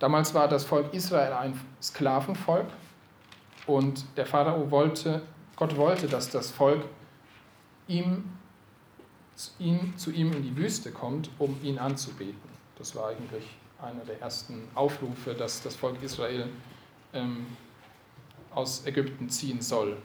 Damals 0.00 0.34
war 0.34 0.48
das 0.48 0.64
Volk 0.64 0.92
Israel 0.92 1.32
ein 1.32 1.58
Sklavenvolk 1.80 2.66
und 3.66 4.04
der 4.16 4.26
Pharao 4.26 4.68
wollte, 4.72 5.22
Gott 5.54 5.76
wollte, 5.76 6.08
dass 6.08 6.28
das 6.28 6.50
Volk 6.50 6.84
ihm, 7.86 8.24
ihm, 9.60 9.96
zu 9.96 10.10
ihm 10.10 10.32
in 10.32 10.42
die 10.42 10.56
Wüste 10.56 10.90
kommt, 10.90 11.30
um 11.38 11.56
ihn 11.62 11.78
anzubeten. 11.78 12.50
Das 12.76 12.96
war 12.96 13.10
eigentlich 13.10 13.44
einer 13.80 14.04
der 14.04 14.20
ersten 14.20 14.68
Aufrufe, 14.74 15.34
dass 15.34 15.62
das 15.62 15.76
Volk 15.76 16.02
Israel 16.02 16.48
ähm, 17.12 17.46
aus 18.54 18.86
Ägypten 18.86 19.28
ziehen 19.28 19.60
soll. 19.60 19.96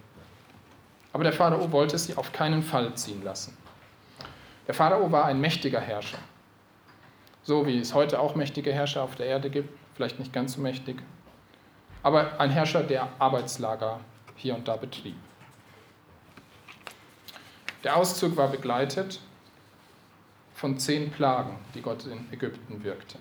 Aber 1.14 1.24
der 1.24 1.34
Pharao 1.34 1.72
wollte 1.72 1.98
sie 1.98 2.16
auf 2.16 2.32
keinen 2.32 2.62
Fall 2.62 2.94
ziehen 2.96 3.24
lassen. 3.24 3.58
Der 4.68 4.74
Pharao 4.74 5.12
war 5.12 5.26
ein 5.26 5.40
mächtiger 5.40 5.80
Herrscher. 5.80 6.20
So 7.44 7.66
wie 7.66 7.80
es 7.80 7.94
heute 7.94 8.20
auch 8.20 8.36
mächtige 8.36 8.74
Herrscher 8.74 9.04
auf 9.04 9.16
der 9.16 9.28
Erde 9.28 9.50
gibt, 9.50 9.70
vielleicht 9.96 10.20
nicht 10.20 10.34
ganz 10.34 10.54
so 10.54 10.62
mächtig, 10.62 11.02
aber 12.04 12.40
ein 12.40 12.50
Herrscher, 12.50 12.84
der 12.84 13.10
Arbeitslager 13.20 14.00
hier 14.36 14.56
und 14.56 14.68
da 14.68 14.76
betrieb. 14.76 15.16
Der 17.84 17.96
Auszug 17.96 18.36
war 18.36 18.50
begleitet 18.50 19.22
von 20.54 20.78
zehn 20.78 21.12
Plagen, 21.12 21.58
die 21.74 21.82
Gott 21.82 22.06
in 22.06 22.32
Ägypten 22.34 22.84
wirkte. 22.84 23.18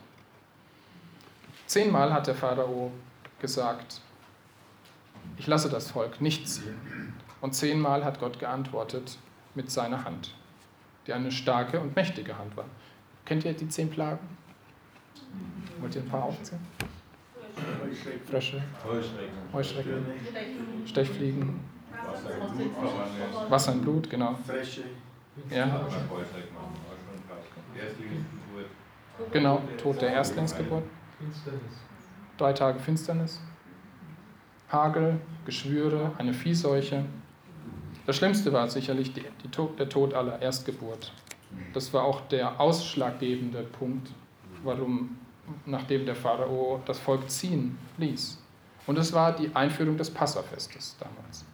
Zehnmal 1.67 2.13
hat 2.13 2.27
der 2.27 2.35
Pharao 2.35 2.91
gesagt, 3.41 4.01
ich 5.39 5.47
lasse 5.47 5.69
das 5.69 5.91
Volk 5.91 6.21
nicht 6.21 6.49
ziehen. 6.49 7.13
Und 7.41 7.55
zehnmal 7.55 8.05
hat 8.05 8.19
Gott 8.19 8.39
geantwortet 8.39 9.19
mit 9.55 9.71
seiner 9.71 10.05
Hand, 10.05 10.35
die 11.07 11.13
eine 11.13 11.31
starke 11.31 11.81
und 11.81 11.95
mächtige 11.95 12.37
Hand 12.39 12.57
war. 12.57 12.65
Kennt 13.25 13.45
ihr 13.45 13.53
die 13.53 13.69
zehn 13.69 13.91
Plagen? 13.91 14.19
Wollt 15.81 15.95
ihr 15.95 16.03
ein 16.03 16.09
paar 16.09 16.25
aufzählen? 16.25 16.65
Frösche, 18.31 18.63
Heuschrecken, 19.53 20.07
Stechfliegen, 20.85 21.61
Wasser 23.49 23.73
in 23.73 23.81
Blut, 23.81 24.11
genau. 24.11 24.39
Ja. 25.51 25.87
Genau, 29.33 29.63
Tod 29.79 30.01
der 30.01 30.11
Erstlingsgeburt. 30.11 30.85
Drei 32.37 32.53
Tage 32.53 32.79
Finsternis. 32.79 33.41
Hagel, 34.71 35.21
Geschwüre, 35.45 36.13
eine 36.19 36.35
Viehseuche. 36.35 37.05
Das 38.07 38.17
Schlimmste 38.17 38.53
war 38.53 38.69
sicherlich 38.69 39.13
die, 39.13 39.25
die 39.43 39.77
der 39.79 39.89
Tod 39.89 40.15
aller 40.15 40.41
Erstgeburt. 40.41 41.13
Das 41.73 41.93
war 41.93 42.05
auch 42.05 42.23
der 42.29 42.61
ausschlaggebende 42.61 43.63
Punkt, 43.63 44.11
warum, 44.65 45.17
nachdem 45.65 46.05
der 46.05 46.17
Pharao 46.17 46.83
das 46.87 46.99
Volk 46.99 47.31
ziehen 47.31 47.79
ließ. 47.99 48.39
Und 48.87 48.99
es 48.99 49.13
war 49.13 49.35
die 49.35 49.55
Einführung 49.55 49.97
des 49.97 50.11
Passafestes 50.11 50.97
damals. 50.99 51.45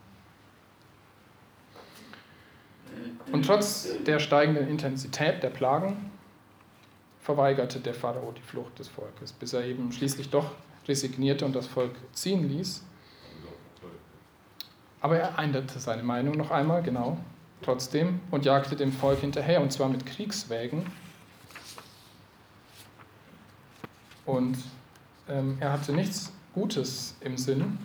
Und 3.30 3.46
trotz 3.46 3.88
der 4.06 4.18
steigenden 4.18 4.68
Intensität 4.68 5.42
der 5.42 5.50
Plagen 5.50 6.10
verweigerte 7.20 7.80
der 7.80 7.94
Pharao 7.94 8.32
die 8.32 8.42
Flucht 8.42 8.78
des 8.78 8.88
Volkes, 8.88 9.32
bis 9.32 9.52
er 9.52 9.64
eben 9.64 9.92
schließlich 9.92 10.28
doch 10.30 10.50
resignierte 10.86 11.44
und 11.44 11.54
das 11.54 11.66
Volk 11.66 11.92
ziehen 12.12 12.48
ließ. 12.48 12.84
Aber 15.02 15.18
er 15.18 15.36
änderte 15.36 15.80
seine 15.80 16.04
Meinung 16.04 16.36
noch 16.36 16.52
einmal, 16.52 16.80
genau, 16.80 17.18
trotzdem, 17.60 18.20
und 18.30 18.44
jagte 18.44 18.76
dem 18.76 18.92
Volk 18.92 19.18
hinterher, 19.18 19.60
und 19.60 19.72
zwar 19.72 19.88
mit 19.88 20.06
Kriegswägen. 20.06 20.86
Und 24.24 24.56
ähm, 25.28 25.56
er 25.58 25.72
hatte 25.72 25.92
nichts 25.92 26.32
Gutes 26.54 27.16
im 27.20 27.36
Sinn, 27.36 27.78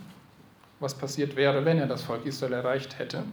was 0.78 0.94
passiert 0.94 1.34
wäre, 1.34 1.64
wenn 1.64 1.78
er 1.78 1.88
das 1.88 2.02
Volk 2.02 2.24
Israel 2.24 2.52
erreicht 2.52 3.00
hätte. 3.00 3.24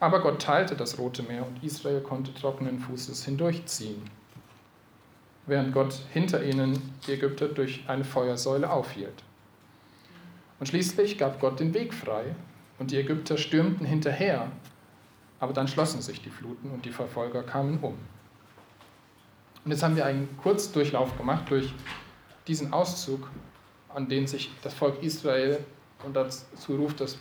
Aber 0.00 0.20
Gott 0.20 0.42
teilte 0.42 0.74
das 0.74 0.98
Rote 0.98 1.22
Meer 1.22 1.46
und 1.46 1.62
Israel 1.62 2.00
konnte 2.00 2.34
trockenen 2.34 2.80
Fußes 2.80 3.24
hindurchziehen, 3.24 4.02
während 5.46 5.72
Gott 5.72 5.94
hinter 6.12 6.42
ihnen 6.42 6.94
die 7.06 7.12
Ägypter 7.12 7.46
durch 7.46 7.84
eine 7.86 8.02
Feuersäule 8.02 8.68
aufhielt. 8.68 9.22
Und 10.58 10.66
schließlich 10.66 11.18
gab 11.18 11.38
Gott 11.38 11.60
den 11.60 11.72
Weg 11.72 11.94
frei 11.94 12.34
und 12.80 12.90
die 12.90 12.96
Ägypter 12.96 13.36
stürmten 13.36 13.86
hinterher, 13.86 14.50
aber 15.38 15.52
dann 15.52 15.68
schlossen 15.68 16.00
sich 16.00 16.22
die 16.22 16.30
Fluten 16.30 16.70
und 16.70 16.84
die 16.84 16.90
Verfolger 16.90 17.42
kamen 17.42 17.78
um. 17.82 17.96
Und 19.64 19.70
jetzt 19.70 19.82
haben 19.82 19.94
wir 19.94 20.06
einen 20.06 20.34
Kurzdurchlauf 20.38 21.16
gemacht 21.16 21.44
durch 21.50 21.72
diesen 22.48 22.72
Auszug, 22.72 23.28
an 23.94 24.08
den 24.08 24.26
sich 24.26 24.50
das 24.62 24.72
Volk 24.72 25.02
Israel, 25.02 25.62
und 26.04 26.16
dazu 26.16 26.76
ruft 26.76 27.02
das 27.02 27.18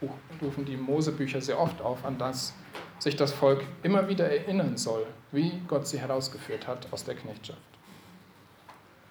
Buch, 0.00 0.14
rufen 0.40 0.64
die 0.64 0.78
Mosebücher 0.78 1.42
sehr 1.42 1.60
oft 1.60 1.82
auf, 1.82 2.02
an 2.06 2.16
das 2.16 2.54
sich 2.98 3.16
das 3.16 3.32
Volk 3.32 3.62
immer 3.82 4.08
wieder 4.08 4.30
erinnern 4.30 4.78
soll, 4.78 5.06
wie 5.30 5.52
Gott 5.68 5.86
sie 5.86 5.98
herausgeführt 5.98 6.66
hat 6.66 6.90
aus 6.90 7.04
der 7.04 7.14
Knechtschaft. 7.16 7.69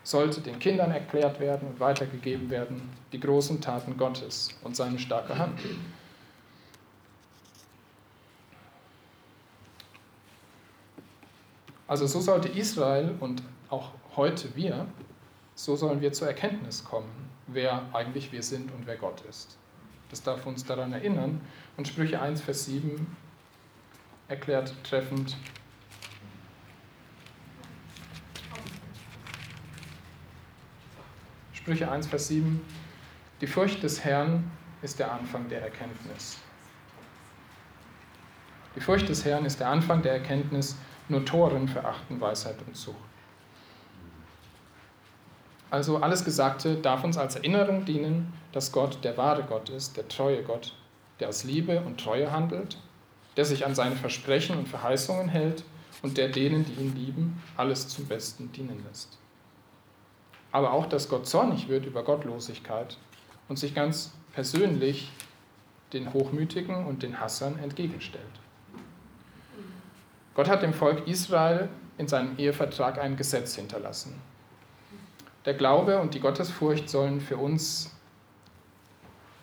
Sollte 0.10 0.41
den 0.41 0.58
Kindern 0.58 0.89
erklärt 0.89 1.39
werden 1.39 1.67
und 1.67 1.80
weitergegeben 1.80 2.50
werden, 2.50 2.89
die 3.12 3.19
großen 3.19 3.62
Taten 3.62 3.95
Gottes 3.95 4.50
und 4.63 4.76
seine 4.76 4.98
starke 4.98 5.38
Hand. 5.38 5.60
Also 11.88 12.08
so 12.08 12.22
sollte 12.22 12.48
Israel 12.50 13.13
und 13.19 13.43
auch 13.69 13.91
heute 14.15 14.56
wir, 14.56 14.88
so 15.54 15.76
sollen 15.76 16.02
wir 16.02 16.12
zur 16.12 16.28
Erkenntnis 16.28 16.84
kommen, 16.84 17.30
wer 17.45 17.84
eigentlich 17.93 18.32
wir 18.32 18.41
sind 18.41 18.72
und 18.72 18.88
wer 18.88 18.95
Gott 18.95 19.22
ist. 19.30 19.58
Das 20.10 20.24
darf 20.24 20.43
uns 20.48 20.65
daran 20.65 20.91
erinnern. 20.91 21.39
Und 21.78 21.88
Sprüche 21.88 22.19
1, 22.19 22.41
Vers 22.41 22.65
7 22.65 23.15
erklärt 24.28 24.74
treffend, 24.84 25.38
Sprüche 31.60 31.91
1, 31.91 32.08
Vers 32.08 32.30
7, 32.30 32.62
die 33.41 33.48
Furcht 33.48 33.84
des 33.84 34.06
Herrn 34.06 34.50
ist 34.82 34.98
der 34.98 35.12
Anfang 35.12 35.50
der 35.50 35.62
Erkenntnis. 35.62 36.38
Die 38.78 38.80
Furcht 38.80 39.10
des 39.10 39.26
Herrn 39.26 39.43
ist 39.43 39.60
der 39.60 39.67
Anfang 39.67 40.02
der 40.02 40.13
Erkenntnis, 40.13 40.78
nur 41.10 41.26
Toren 41.26 41.67
verachten 41.67 42.22
Weisheit 42.22 42.56
und 42.65 42.78
Zucht. 42.78 42.95
Also 45.69 45.98
alles 45.98 46.24
Gesagte 46.24 46.76
darf 46.78 47.04
uns 47.04 47.17
als 47.17 47.36
Erinnerung 47.36 47.84
dienen, 47.84 48.32
dass 48.54 48.72
Gott 48.72 49.04
der 49.04 49.17
wahre 49.17 49.43
Gott 49.43 49.69
ist, 49.69 49.98
der 49.98 50.08
treue 50.08 50.43
Gott, 50.43 50.74
der 51.19 51.28
aus 51.28 51.43
Liebe 51.43 51.82
und 51.82 52.00
Treue 52.00 52.32
handelt, 52.32 52.78
der 53.36 53.43
sich 53.43 53.65
an 53.65 53.76
seine 53.76 53.98
Versprechen 53.98 54.58
und 54.58 54.69
Verheißungen 54.69 55.28
hält 55.28 55.65
und 56.04 56.17
der 56.17 56.30
denen, 56.30 56.63
die 56.63 56.82
ihn 56.82 56.95
lieben, 56.95 57.43
alles 57.58 57.89
zum 57.89 58.06
Besten 58.06 58.50
dienen 58.54 58.82
lässt. 58.88 59.19
Aber 60.51 60.73
auch, 60.73 60.88
dass 60.88 61.09
Gott 61.09 61.27
zornig 61.27 61.67
wird 61.67 61.85
über 61.85 62.03
Gottlosigkeit 62.03 62.97
und 63.47 63.59
sich 63.59 63.75
ganz 63.75 64.12
persönlich 64.33 65.12
den 65.93 66.13
Hochmütigen 66.13 66.85
und 66.85 67.03
den 67.03 67.19
Hassern 67.19 67.59
entgegenstellt. 67.59 68.23
Gott 70.35 70.47
hat 70.47 70.62
dem 70.62 70.73
Volk 70.73 71.07
Israel 71.07 71.69
in 71.97 72.07
seinem 72.07 72.38
Ehevertrag 72.38 72.97
ein 72.99 73.17
Gesetz 73.17 73.55
hinterlassen. 73.55 74.19
Der 75.45 75.53
Glaube 75.53 75.99
und 75.99 76.13
die 76.13 76.19
Gottesfurcht 76.19 76.89
sollen 76.89 77.21
für 77.21 77.38
uns 77.38 77.91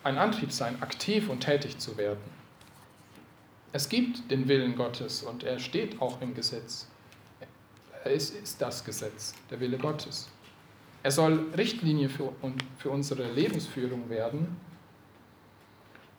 ein 0.03 0.17
Antrieb 0.17 0.51
sein, 0.51 0.81
aktiv 0.81 1.29
und 1.29 1.41
tätig 1.41 1.79
zu 1.79 1.97
werden. 1.97 2.37
Es 3.73 3.89
gibt 3.89 4.31
den 4.31 4.47
Willen 4.47 4.75
Gottes 4.75 5.21
und 5.21 5.43
er 5.43 5.59
steht 5.59 6.01
auch 6.01 6.21
im 6.21 6.33
Gesetz. 6.33 6.87
Ist, 8.05 8.33
ist 8.35 8.61
das 8.61 8.85
Gesetz, 8.85 9.33
der 9.51 9.59
Wille 9.59 9.77
Gottes. 9.77 10.29
Er 11.07 11.11
soll 11.11 11.45
Richtlinie 11.55 12.09
für, 12.09 12.33
für 12.75 12.89
unsere 12.89 13.31
Lebensführung 13.31 14.09
werden 14.09 14.57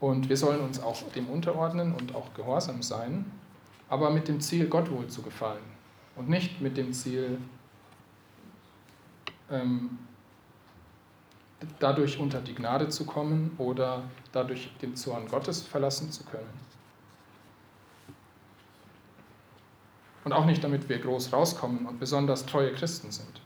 und 0.01 0.31
wir 0.31 0.37
sollen 0.38 0.61
uns 0.61 0.81
auch 0.81 1.03
dem 1.12 1.29
unterordnen 1.29 1.94
und 1.94 2.14
auch 2.14 2.33
gehorsam 2.33 2.81
sein 2.83 3.27
aber 3.90 4.09
mit 4.09 4.29
dem 4.29 4.40
Ziel, 4.40 4.66
Gott 4.66 4.90
wohl 4.90 5.07
zu 5.09 5.20
gefallen 5.20 5.62
und 6.16 6.31
nicht 6.31 6.62
mit 6.62 6.79
dem 6.79 6.94
Ziel, 6.94 7.38
ähm, 9.51 9.98
dadurch 11.79 12.18
unter 12.18 12.40
die 12.40 12.55
Gnade 12.55 12.88
zu 12.88 13.05
kommen 13.05 13.51
oder 13.59 14.05
dadurch 14.33 14.70
den 14.81 14.96
Zorn 14.96 15.29
Gottes 15.29 15.61
verlassen 15.61 16.11
zu 16.11 16.24
können. 16.24 16.48
Und 20.24 20.33
auch 20.33 20.46
nicht, 20.46 20.64
damit 20.64 20.88
wir 20.88 20.98
groß 20.98 21.31
rauskommen 21.31 21.85
und 21.85 22.01
besonders 22.01 22.46
treue 22.46 22.72
Christen 22.72 23.11
sind, 23.11 23.42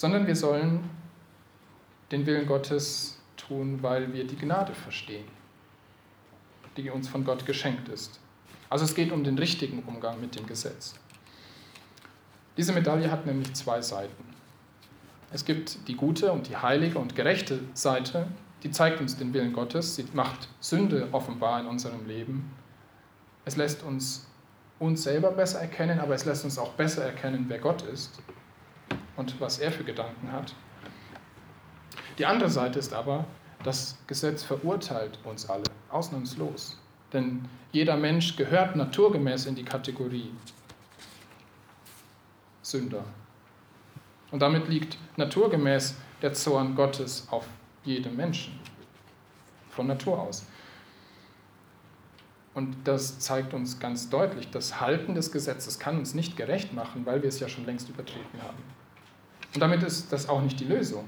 sondern 0.00 0.26
wir 0.26 0.34
sollen 0.34 0.88
den 2.10 2.24
Willen 2.24 2.46
Gottes 2.46 3.18
tun, 3.36 3.82
weil 3.82 4.14
wir 4.14 4.26
die 4.26 4.38
Gnade 4.38 4.72
verstehen, 4.72 5.26
die 6.74 6.88
uns 6.88 7.06
von 7.06 7.22
Gott 7.22 7.44
geschenkt 7.44 7.90
ist. 7.90 8.18
Also 8.70 8.86
es 8.86 8.94
geht 8.94 9.12
um 9.12 9.24
den 9.24 9.36
richtigen 9.36 9.82
Umgang 9.82 10.18
mit 10.18 10.38
dem 10.38 10.46
Gesetz. 10.46 10.94
Diese 12.56 12.72
Medaille 12.72 13.10
hat 13.10 13.26
nämlich 13.26 13.52
zwei 13.52 13.82
Seiten. 13.82 14.24
Es 15.32 15.44
gibt 15.44 15.86
die 15.86 15.96
gute 15.96 16.32
und 16.32 16.48
die 16.48 16.56
heilige 16.56 16.98
und 16.98 17.14
gerechte 17.14 17.60
Seite, 17.74 18.26
die 18.62 18.70
zeigt 18.70 19.02
uns 19.02 19.18
den 19.18 19.34
Willen 19.34 19.52
Gottes, 19.52 19.96
sie 19.96 20.06
macht 20.14 20.48
Sünde 20.60 21.08
offenbar 21.12 21.60
in 21.60 21.66
unserem 21.66 22.06
Leben. 22.06 22.50
Es 23.44 23.56
lässt 23.56 23.82
uns 23.82 24.26
uns 24.78 25.02
selber 25.02 25.30
besser 25.32 25.60
erkennen, 25.60 26.00
aber 26.00 26.14
es 26.14 26.24
lässt 26.24 26.42
uns 26.46 26.56
auch 26.56 26.72
besser 26.72 27.04
erkennen, 27.04 27.44
wer 27.48 27.58
Gott 27.58 27.82
ist 27.82 28.22
und 29.16 29.40
was 29.40 29.58
er 29.58 29.72
für 29.72 29.84
Gedanken 29.84 30.32
hat. 30.32 30.54
Die 32.18 32.26
andere 32.26 32.50
Seite 32.50 32.78
ist 32.78 32.92
aber, 32.92 33.24
das 33.62 33.98
Gesetz 34.06 34.42
verurteilt 34.42 35.18
uns 35.24 35.48
alle, 35.48 35.64
ausnahmslos. 35.90 36.78
Denn 37.12 37.48
jeder 37.72 37.96
Mensch 37.96 38.36
gehört 38.36 38.76
naturgemäß 38.76 39.46
in 39.46 39.54
die 39.54 39.64
Kategorie 39.64 40.30
Sünder. 42.62 43.04
Und 44.30 44.40
damit 44.42 44.68
liegt 44.68 44.96
naturgemäß 45.16 45.96
der 46.22 46.32
Zorn 46.32 46.74
Gottes 46.74 47.26
auf 47.30 47.46
jedem 47.84 48.16
Menschen. 48.16 48.58
Von 49.70 49.86
Natur 49.86 50.20
aus. 50.20 50.46
Und 52.54 52.76
das 52.84 53.18
zeigt 53.18 53.54
uns 53.54 53.78
ganz 53.78 54.10
deutlich, 54.10 54.50
das 54.50 54.80
Halten 54.80 55.14
des 55.14 55.30
Gesetzes 55.30 55.78
kann 55.78 55.98
uns 55.98 56.14
nicht 56.14 56.36
gerecht 56.36 56.72
machen, 56.72 57.06
weil 57.06 57.22
wir 57.22 57.28
es 57.28 57.38
ja 57.38 57.48
schon 57.48 57.64
längst 57.64 57.88
übertreten 57.88 58.42
haben. 58.42 58.58
Und 59.54 59.60
damit 59.60 59.82
ist 59.82 60.12
das 60.12 60.28
auch 60.28 60.42
nicht 60.42 60.60
die 60.60 60.64
Lösung. 60.64 61.04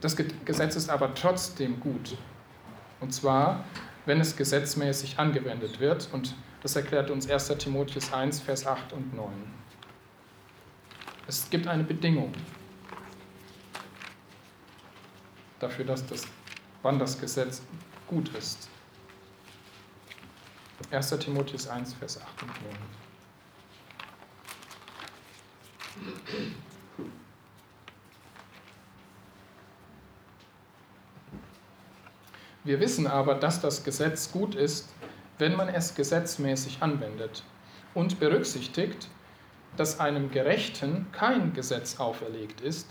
Das 0.00 0.16
Gesetz 0.16 0.74
ist 0.74 0.90
aber 0.90 1.14
trotzdem 1.14 1.78
gut. 1.78 2.16
Und 3.00 3.14
zwar, 3.14 3.64
wenn 4.04 4.20
es 4.20 4.36
gesetzmäßig 4.36 5.18
angewendet 5.18 5.78
wird. 5.78 6.08
Und 6.12 6.34
das 6.62 6.76
erklärt 6.76 7.10
uns 7.10 7.30
1 7.30 7.48
Timotheus 7.58 8.12
1, 8.12 8.40
Vers 8.40 8.66
8 8.66 8.92
und 8.92 9.14
9. 9.14 9.32
Es 11.28 11.48
gibt 11.50 11.68
eine 11.68 11.84
Bedingung 11.84 12.32
dafür, 15.60 15.84
dass 15.84 16.04
das, 16.06 16.24
wann 16.82 16.98
das 16.98 17.20
Gesetz 17.20 17.62
gut 18.08 18.28
ist. 18.34 18.68
1 20.90 21.10
Timotheus 21.20 21.68
1, 21.68 21.94
Vers 21.94 22.20
8 22.20 22.42
und 22.42 22.48
9. 22.48 22.56
Wir 32.64 32.80
wissen 32.80 33.06
aber, 33.06 33.34
dass 33.34 33.60
das 33.60 33.82
Gesetz 33.82 34.30
gut 34.30 34.54
ist, 34.54 34.94
wenn 35.38 35.56
man 35.56 35.68
es 35.68 35.94
gesetzmäßig 35.94 36.78
anwendet 36.80 37.42
und 37.94 38.20
berücksichtigt, 38.20 39.08
dass 39.76 39.98
einem 39.98 40.30
Gerechten 40.30 41.06
kein 41.12 41.52
Gesetz 41.54 41.98
auferlegt 41.98 42.60
ist, 42.60 42.88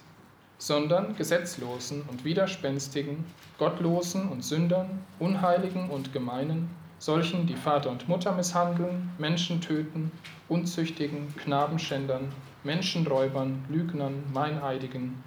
sondern 0.57 1.15
Gesetzlosen 1.15 2.03
und 2.09 2.25
Widerspenstigen, 2.25 3.23
Gottlosen 3.57 4.29
und 4.29 4.43
Sündern, 4.43 5.05
Unheiligen 5.19 5.89
und 5.89 6.11
Gemeinen 6.11 6.69
solchen, 7.01 7.47
die 7.47 7.55
Vater 7.55 7.89
und 7.89 8.07
Mutter 8.07 8.31
misshandeln, 8.31 9.09
Menschen 9.17 9.59
töten, 9.59 10.11
Unzüchtigen, 10.49 11.35
Knabenschändern, 11.35 12.31
Menschenräubern, 12.63 13.65
Lügnern, 13.69 14.23
Meineidigen 14.31 15.23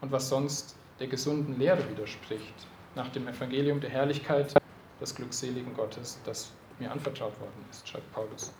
und 0.00 0.10
was 0.10 0.30
sonst 0.30 0.74
der 1.00 1.06
gesunden 1.06 1.58
Lehre 1.58 1.86
widerspricht, 1.90 2.54
nach 2.94 3.08
dem 3.08 3.28
Evangelium 3.28 3.80
der 3.80 3.90
Herrlichkeit 3.90 4.54
des 5.00 5.14
glückseligen 5.14 5.74
Gottes, 5.74 6.18
das 6.24 6.50
mir 6.78 6.90
anvertraut 6.90 7.38
worden 7.40 7.64
ist, 7.70 7.88
schreibt 7.88 8.12
Paulus. 8.12 8.52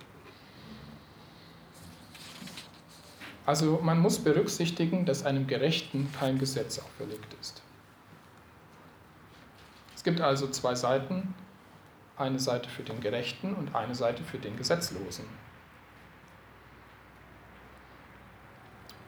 Also 3.46 3.80
man 3.82 3.98
muss 3.98 4.18
berücksichtigen, 4.18 5.06
dass 5.06 5.24
einem 5.24 5.46
Gerechten 5.46 6.12
kein 6.18 6.38
Gesetz 6.38 6.78
auferlegt 6.78 7.34
ist. 7.40 7.62
Es 9.96 10.04
gibt 10.04 10.20
also 10.20 10.48
zwei 10.50 10.74
Seiten, 10.74 11.34
eine 12.18 12.38
Seite 12.38 12.68
für 12.68 12.82
den 12.82 13.00
Gerechten 13.00 13.54
und 13.54 13.74
eine 13.74 13.94
Seite 13.94 14.22
für 14.22 14.38
den 14.38 14.56
Gesetzlosen. 14.56 15.24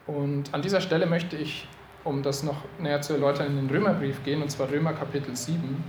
Und 0.06 0.54
an 0.54 0.62
dieser 0.62 0.80
Stelle 0.80 1.06
möchte 1.06 1.36
ich, 1.36 1.68
um 2.04 2.22
das 2.22 2.42
noch 2.42 2.64
näher 2.78 3.02
zu 3.02 3.12
erläutern, 3.12 3.48
in 3.48 3.56
den 3.56 3.70
Römerbrief 3.70 4.22
gehen, 4.24 4.42
und 4.42 4.50
zwar 4.50 4.70
Römer 4.70 4.92
Kapitel 4.92 5.36
7. 5.36 5.82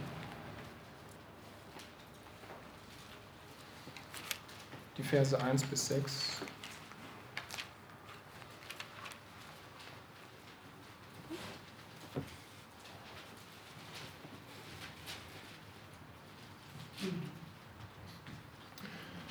Die 4.97 5.03
Verse 5.03 5.41
1 5.41 5.63
bis 5.63 5.87
6. 5.87 6.41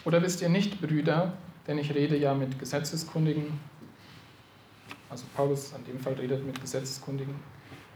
Oder 0.04 0.22
wisst 0.22 0.40
ihr 0.40 0.48
nicht, 0.48 0.80
Brüder, 0.80 1.34
denn 1.66 1.78
ich 1.78 1.94
rede 1.94 2.16
ja 2.16 2.34
mit 2.34 2.58
Gesetzeskundigen, 2.58 3.60
also 5.10 5.24
Paulus 5.34 5.74
an 5.74 5.84
dem 5.84 5.98
Fall 5.98 6.14
redet 6.14 6.44
mit 6.46 6.60
Gesetzeskundigen, 6.60 7.34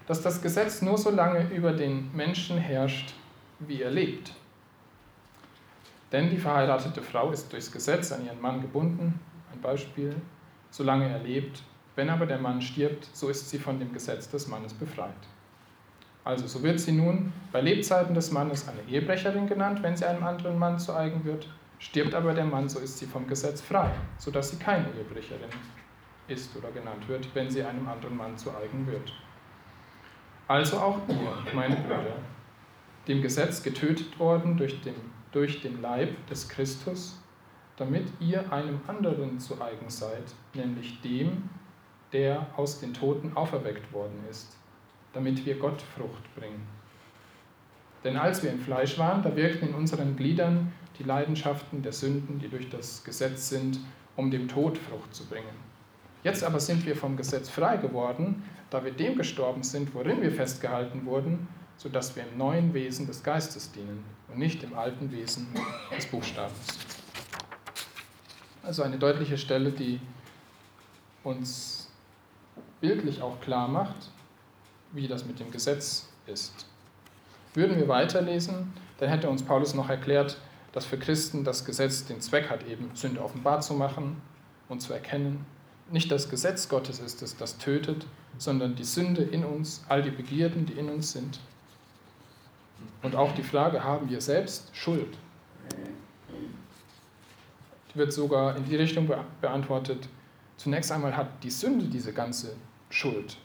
dass 0.06 0.20
das 0.20 0.42
Gesetz 0.42 0.82
nur 0.82 0.98
so 0.98 1.10
lange 1.10 1.48
über 1.50 1.72
den 1.72 2.14
Menschen 2.14 2.58
herrscht, 2.58 3.14
wie 3.60 3.80
er 3.82 3.90
lebt. 3.90 4.32
Denn 6.12 6.28
die 6.28 6.36
verheiratete 6.36 7.02
Frau 7.02 7.30
ist 7.30 7.52
durchs 7.52 7.72
Gesetz 7.72 8.12
an 8.12 8.26
ihren 8.26 8.40
Mann 8.40 8.60
gebunden, 8.60 9.18
ein 9.52 9.60
Beispiel, 9.60 10.14
solange 10.70 11.08
er 11.08 11.20
lebt. 11.20 11.62
Wenn 11.96 12.10
aber 12.10 12.26
der 12.26 12.38
Mann 12.38 12.60
stirbt, 12.60 13.08
so 13.12 13.28
ist 13.28 13.48
sie 13.48 13.58
von 13.58 13.78
dem 13.78 13.92
Gesetz 13.92 14.28
des 14.28 14.48
Mannes 14.48 14.74
befreit. 14.74 15.12
Also 16.24 16.46
so 16.46 16.62
wird 16.62 16.80
sie 16.80 16.92
nun 16.92 17.32
bei 17.52 17.60
Lebzeiten 17.60 18.14
des 18.14 18.32
Mannes 18.32 18.66
eine 18.68 18.82
Ehebrecherin 18.90 19.46
genannt, 19.46 19.82
wenn 19.82 19.96
sie 19.96 20.04
einem 20.04 20.24
anderen 20.24 20.58
Mann 20.58 20.78
zu 20.78 20.94
eigen 20.94 21.24
wird, 21.24 21.48
Stirbt 21.84 22.14
aber 22.14 22.32
der 22.32 22.46
Mann, 22.46 22.66
so 22.66 22.78
ist 22.78 22.98
sie 22.98 23.04
vom 23.04 23.26
Gesetz 23.26 23.60
frei, 23.60 23.90
sodass 24.16 24.50
sie 24.50 24.56
keine 24.56 24.86
Ehebrecherin 24.96 25.50
ist 26.28 26.56
oder 26.56 26.70
genannt 26.70 27.08
wird, 27.08 27.28
wenn 27.34 27.50
sie 27.50 27.62
einem 27.62 27.86
anderen 27.88 28.16
Mann 28.16 28.36
zu 28.36 28.50
eigen 28.50 28.86
wird. 28.86 29.12
Also 30.48 30.78
auch 30.78 30.98
ihr, 31.08 31.54
meine 31.54 31.76
Brüder, 31.76 32.16
dem 33.08 33.22
Gesetz 33.22 33.62
getötet 33.62 34.18
worden 34.18 34.56
durch 34.56 34.80
den, 34.82 34.94
durch 35.32 35.60
den 35.60 35.80
Leib 35.80 36.26
des 36.26 36.48
Christus, 36.48 37.20
damit 37.76 38.06
ihr 38.20 38.52
einem 38.52 38.80
anderen 38.86 39.38
zu 39.38 39.60
eigen 39.60 39.88
seid, 39.90 40.24
nämlich 40.54 41.00
dem, 41.00 41.48
der 42.12 42.46
aus 42.56 42.80
den 42.80 42.94
Toten 42.94 43.36
auferweckt 43.36 43.92
worden 43.92 44.24
ist, 44.30 44.56
damit 45.12 45.44
wir 45.44 45.58
Gott 45.58 45.82
Frucht 45.82 46.34
bringen. 46.36 46.66
Denn 48.04 48.16
als 48.16 48.42
wir 48.42 48.52
im 48.52 48.60
Fleisch 48.60 48.98
waren, 48.98 49.22
da 49.22 49.34
wirkten 49.34 49.70
in 49.70 49.74
unseren 49.74 50.14
Gliedern 50.14 50.72
die 50.98 51.04
Leidenschaften 51.04 51.82
der 51.82 51.92
Sünden, 51.92 52.38
die 52.38 52.48
durch 52.48 52.68
das 52.68 53.02
Gesetz 53.02 53.48
sind, 53.48 53.80
um 54.14 54.30
dem 54.30 54.46
Tod 54.46 54.78
Frucht 54.78 55.14
zu 55.14 55.26
bringen. 55.26 55.73
Jetzt 56.24 56.42
aber 56.42 56.58
sind 56.58 56.86
wir 56.86 56.96
vom 56.96 57.18
Gesetz 57.18 57.50
frei 57.50 57.76
geworden, 57.76 58.42
da 58.70 58.82
wir 58.82 58.92
dem 58.92 59.16
gestorben 59.16 59.62
sind, 59.62 59.94
worin 59.94 60.22
wir 60.22 60.32
festgehalten 60.32 61.04
wurden, 61.04 61.46
sodass 61.76 62.16
wir 62.16 62.22
im 62.22 62.38
neuen 62.38 62.72
Wesen 62.72 63.06
des 63.06 63.22
Geistes 63.22 63.70
dienen 63.72 64.02
und 64.28 64.38
nicht 64.38 64.62
im 64.64 64.76
alten 64.76 65.12
Wesen 65.12 65.46
des 65.94 66.06
Buchstabens. 66.06 66.78
Also 68.62 68.82
eine 68.82 68.98
deutliche 68.98 69.36
Stelle, 69.36 69.70
die 69.70 70.00
uns 71.24 71.90
bildlich 72.80 73.20
auch 73.20 73.38
klar 73.42 73.68
macht, 73.68 74.10
wie 74.92 75.06
das 75.06 75.26
mit 75.26 75.40
dem 75.40 75.50
Gesetz 75.50 76.08
ist. 76.26 76.66
Würden 77.52 77.76
wir 77.76 77.88
weiterlesen, 77.88 78.72
dann 78.98 79.10
hätte 79.10 79.28
uns 79.28 79.42
Paulus 79.42 79.74
noch 79.74 79.90
erklärt, 79.90 80.38
dass 80.72 80.86
für 80.86 80.98
Christen 80.98 81.44
das 81.44 81.66
Gesetz 81.66 82.06
den 82.06 82.22
Zweck 82.22 82.48
hat, 82.48 82.66
eben 82.66 82.90
Sünde 82.94 83.22
offenbar 83.22 83.60
zu 83.60 83.74
machen 83.74 84.22
und 84.70 84.80
zu 84.80 84.94
erkennen. 84.94 85.44
Nicht 85.90 86.10
das 86.10 86.30
Gesetz 86.30 86.68
Gottes 86.68 86.98
ist 86.98 87.22
es, 87.22 87.36
das 87.36 87.58
tötet, 87.58 88.06
sondern 88.38 88.74
die 88.74 88.84
Sünde 88.84 89.22
in 89.22 89.44
uns, 89.44 89.84
all 89.88 90.02
die 90.02 90.10
Begierden, 90.10 90.66
die 90.66 90.72
in 90.74 90.88
uns 90.88 91.12
sind. 91.12 91.40
Und 93.02 93.14
auch 93.14 93.32
die 93.32 93.42
Frage, 93.42 93.84
haben 93.84 94.08
wir 94.08 94.20
selbst 94.20 94.70
Schuld? 94.72 95.16
Die 97.92 97.98
wird 97.98 98.12
sogar 98.12 98.56
in 98.56 98.64
die 98.64 98.76
Richtung 98.76 99.10
beantwortet, 99.40 100.08
zunächst 100.56 100.90
einmal 100.90 101.16
hat 101.16 101.28
die 101.42 101.50
Sünde 101.50 101.86
diese 101.86 102.12
ganze 102.12 102.56
Schuld. 102.90 103.36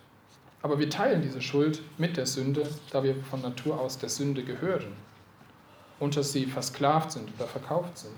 Aber 0.62 0.80
wir 0.80 0.90
teilen 0.90 1.22
diese 1.22 1.42
Schuld 1.42 1.82
mit 1.98 2.18
der 2.18 2.26
Sünde, 2.26 2.68
da 2.92 3.04
wir 3.04 3.16
von 3.24 3.42
Natur 3.42 3.80
aus 3.80 3.98
der 3.98 4.10
Sünde 4.10 4.44
gehören 4.44 4.96
unter 6.00 6.24
sie 6.24 6.46
versklavt 6.46 7.12
sind 7.12 7.30
oder 7.38 7.48
verkauft 7.48 7.98
sind. 7.98 8.18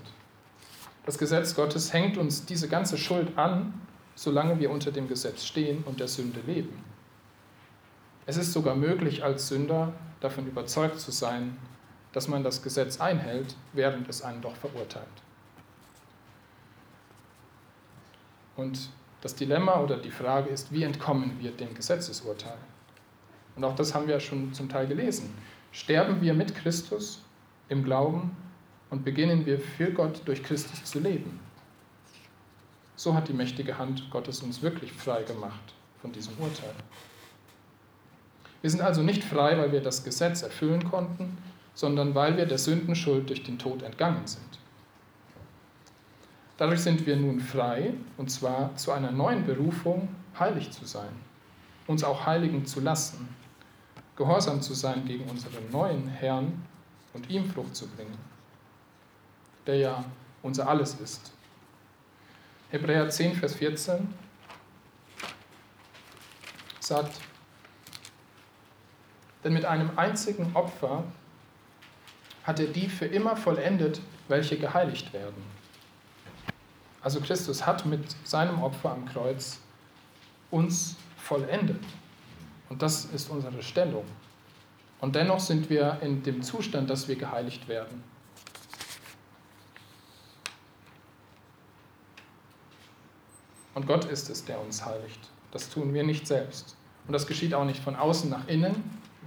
Das 1.04 1.18
Gesetz 1.18 1.54
Gottes 1.54 1.92
hängt 1.92 2.16
uns 2.16 2.46
diese 2.46 2.68
ganze 2.68 2.96
Schuld 2.96 3.36
an, 3.36 3.74
solange 4.14 4.58
wir 4.58 4.70
unter 4.70 4.90
dem 4.90 5.08
Gesetz 5.08 5.44
stehen 5.44 5.84
und 5.84 6.00
der 6.00 6.08
Sünde 6.08 6.40
leben. 6.46 6.84
Es 8.26 8.36
ist 8.36 8.52
sogar 8.52 8.76
möglich, 8.76 9.24
als 9.24 9.48
Sünder 9.48 9.92
davon 10.20 10.46
überzeugt 10.46 11.00
zu 11.00 11.10
sein, 11.10 11.56
dass 12.12 12.28
man 12.28 12.44
das 12.44 12.62
Gesetz 12.62 13.00
einhält, 13.00 13.56
während 13.72 14.08
es 14.08 14.22
einen 14.22 14.42
doch 14.42 14.54
verurteilt. 14.54 15.06
Und 18.56 18.90
das 19.22 19.34
Dilemma 19.34 19.80
oder 19.80 19.96
die 19.96 20.10
Frage 20.10 20.50
ist, 20.50 20.72
wie 20.72 20.82
entkommen 20.82 21.36
wir 21.40 21.52
dem 21.52 21.74
Gesetzesurteil? 21.74 22.58
Und 23.56 23.64
auch 23.64 23.74
das 23.74 23.94
haben 23.94 24.06
wir 24.06 24.20
schon 24.20 24.52
zum 24.52 24.68
Teil 24.68 24.86
gelesen. 24.86 25.34
Sterben 25.72 26.20
wir 26.20 26.34
mit 26.34 26.54
Christus 26.54 27.22
im 27.68 27.84
Glauben 27.84 28.36
und 28.90 29.04
beginnen 29.04 29.46
wir 29.46 29.58
für 29.58 29.90
Gott 29.92 30.22
durch 30.26 30.42
Christus 30.42 30.84
zu 30.84 31.00
leben. 31.00 31.40
So 32.96 33.14
hat 33.14 33.28
die 33.28 33.32
mächtige 33.32 33.78
Hand 33.78 34.10
Gottes 34.10 34.42
uns 34.42 34.62
wirklich 34.62 34.92
frei 34.92 35.22
gemacht 35.22 35.74
von 36.00 36.12
diesem 36.12 36.34
Urteil. 36.38 36.74
Wir 38.60 38.70
sind 38.70 38.80
also 38.80 39.02
nicht 39.02 39.24
frei, 39.24 39.58
weil 39.58 39.72
wir 39.72 39.80
das 39.80 40.04
Gesetz 40.04 40.42
erfüllen 40.42 40.88
konnten, 40.88 41.36
sondern 41.74 42.14
weil 42.14 42.36
wir 42.36 42.46
der 42.46 42.58
Sündenschuld 42.58 43.28
durch 43.28 43.42
den 43.42 43.58
Tod 43.58 43.82
entgangen 43.82 44.26
sind. 44.26 44.58
Dadurch 46.58 46.80
sind 46.80 47.06
wir 47.06 47.16
nun 47.16 47.40
frei, 47.40 47.94
und 48.18 48.30
zwar 48.30 48.76
zu 48.76 48.92
einer 48.92 49.10
neuen 49.10 49.44
Berufung, 49.44 50.08
heilig 50.38 50.70
zu 50.70 50.84
sein, 50.84 51.10
uns 51.88 52.04
auch 52.04 52.24
heiligen 52.24 52.64
zu 52.66 52.80
lassen, 52.80 53.34
gehorsam 54.16 54.62
zu 54.62 54.74
sein 54.74 55.04
gegen 55.04 55.28
unseren 55.28 55.70
neuen 55.72 56.06
Herrn 56.06 56.64
und 57.14 57.28
ihm 57.30 57.50
Frucht 57.50 57.74
zu 57.74 57.88
bringen, 57.88 58.18
der 59.66 59.76
ja 59.76 60.04
unser 60.42 60.68
Alles 60.68 60.94
ist. 61.00 61.32
Hebräer 62.72 63.10
10, 63.10 63.34
Vers 63.34 63.56
14 63.56 64.08
sagt, 66.80 67.20
denn 69.44 69.52
mit 69.52 69.66
einem 69.66 69.90
einzigen 69.98 70.56
Opfer 70.56 71.04
hat 72.44 72.60
er 72.60 72.68
die 72.68 72.88
für 72.88 73.04
immer 73.04 73.36
vollendet, 73.36 74.00
welche 74.28 74.56
geheiligt 74.56 75.12
werden. 75.12 75.44
Also 77.02 77.20
Christus 77.20 77.66
hat 77.66 77.84
mit 77.84 78.16
seinem 78.24 78.62
Opfer 78.62 78.92
am 78.92 79.04
Kreuz 79.04 79.60
uns 80.50 80.96
vollendet. 81.18 81.84
Und 82.70 82.80
das 82.80 83.04
ist 83.04 83.28
unsere 83.28 83.62
Stellung. 83.62 84.06
Und 84.98 85.14
dennoch 85.14 85.40
sind 85.40 85.68
wir 85.68 85.98
in 86.00 86.22
dem 86.22 86.42
Zustand, 86.42 86.88
dass 86.88 87.06
wir 87.06 87.16
geheiligt 87.16 87.68
werden. 87.68 88.02
Und 93.74 93.86
Gott 93.86 94.04
ist 94.04 94.28
es, 94.30 94.44
der 94.44 94.60
uns 94.60 94.84
heiligt. 94.84 95.20
Das 95.50 95.68
tun 95.68 95.94
wir 95.94 96.04
nicht 96.04 96.26
selbst. 96.26 96.76
Und 97.06 97.12
das 97.12 97.26
geschieht 97.26 97.54
auch 97.54 97.64
nicht 97.64 97.82
von 97.82 97.96
außen 97.96 98.30
nach 98.30 98.46
innen, 98.48 98.74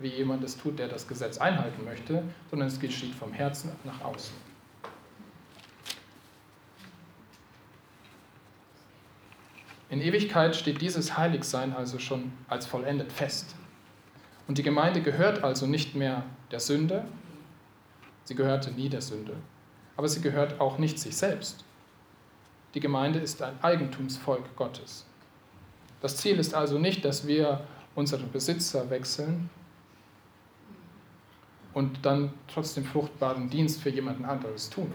wie 0.01 0.09
jemand 0.09 0.43
es 0.43 0.57
tut, 0.57 0.79
der 0.79 0.87
das 0.87 1.07
Gesetz 1.07 1.37
einhalten 1.37 1.83
möchte, 1.83 2.23
sondern 2.49 2.67
es 2.67 2.79
geschieht 2.79 3.15
vom 3.15 3.33
Herzen 3.33 3.71
nach 3.83 4.01
außen. 4.01 4.33
In 9.89 10.01
Ewigkeit 10.01 10.55
steht 10.55 10.81
dieses 10.81 11.17
Heiligsein 11.17 11.73
also 11.73 11.99
schon 11.99 12.33
als 12.47 12.65
vollendet 12.65 13.11
fest. 13.11 13.55
Und 14.47 14.57
die 14.57 14.63
Gemeinde 14.63 15.01
gehört 15.01 15.43
also 15.43 15.67
nicht 15.67 15.95
mehr 15.95 16.23
der 16.51 16.59
Sünde, 16.59 17.05
sie 18.23 18.35
gehörte 18.35 18.71
nie 18.71 18.89
der 18.89 19.01
Sünde, 19.01 19.35
aber 19.95 20.07
sie 20.07 20.21
gehört 20.21 20.59
auch 20.59 20.77
nicht 20.77 20.99
sich 20.99 21.15
selbst. 21.15 21.64
Die 22.75 22.81
Gemeinde 22.81 23.19
ist 23.19 23.41
ein 23.41 23.57
Eigentumsvolk 23.61 24.55
Gottes. 24.57 25.05
Das 26.01 26.17
Ziel 26.17 26.37
ist 26.37 26.53
also 26.53 26.77
nicht, 26.77 27.05
dass 27.05 27.25
wir 27.25 27.61
unseren 27.95 28.29
Besitzer 28.31 28.89
wechseln 28.89 29.49
und 31.73 32.05
dann 32.05 32.33
trotzdem 32.47 32.83
fruchtbaren 32.83 33.49
Dienst 33.49 33.81
für 33.81 33.89
jemanden 33.89 34.25
anderes 34.25 34.69
tun. 34.69 34.93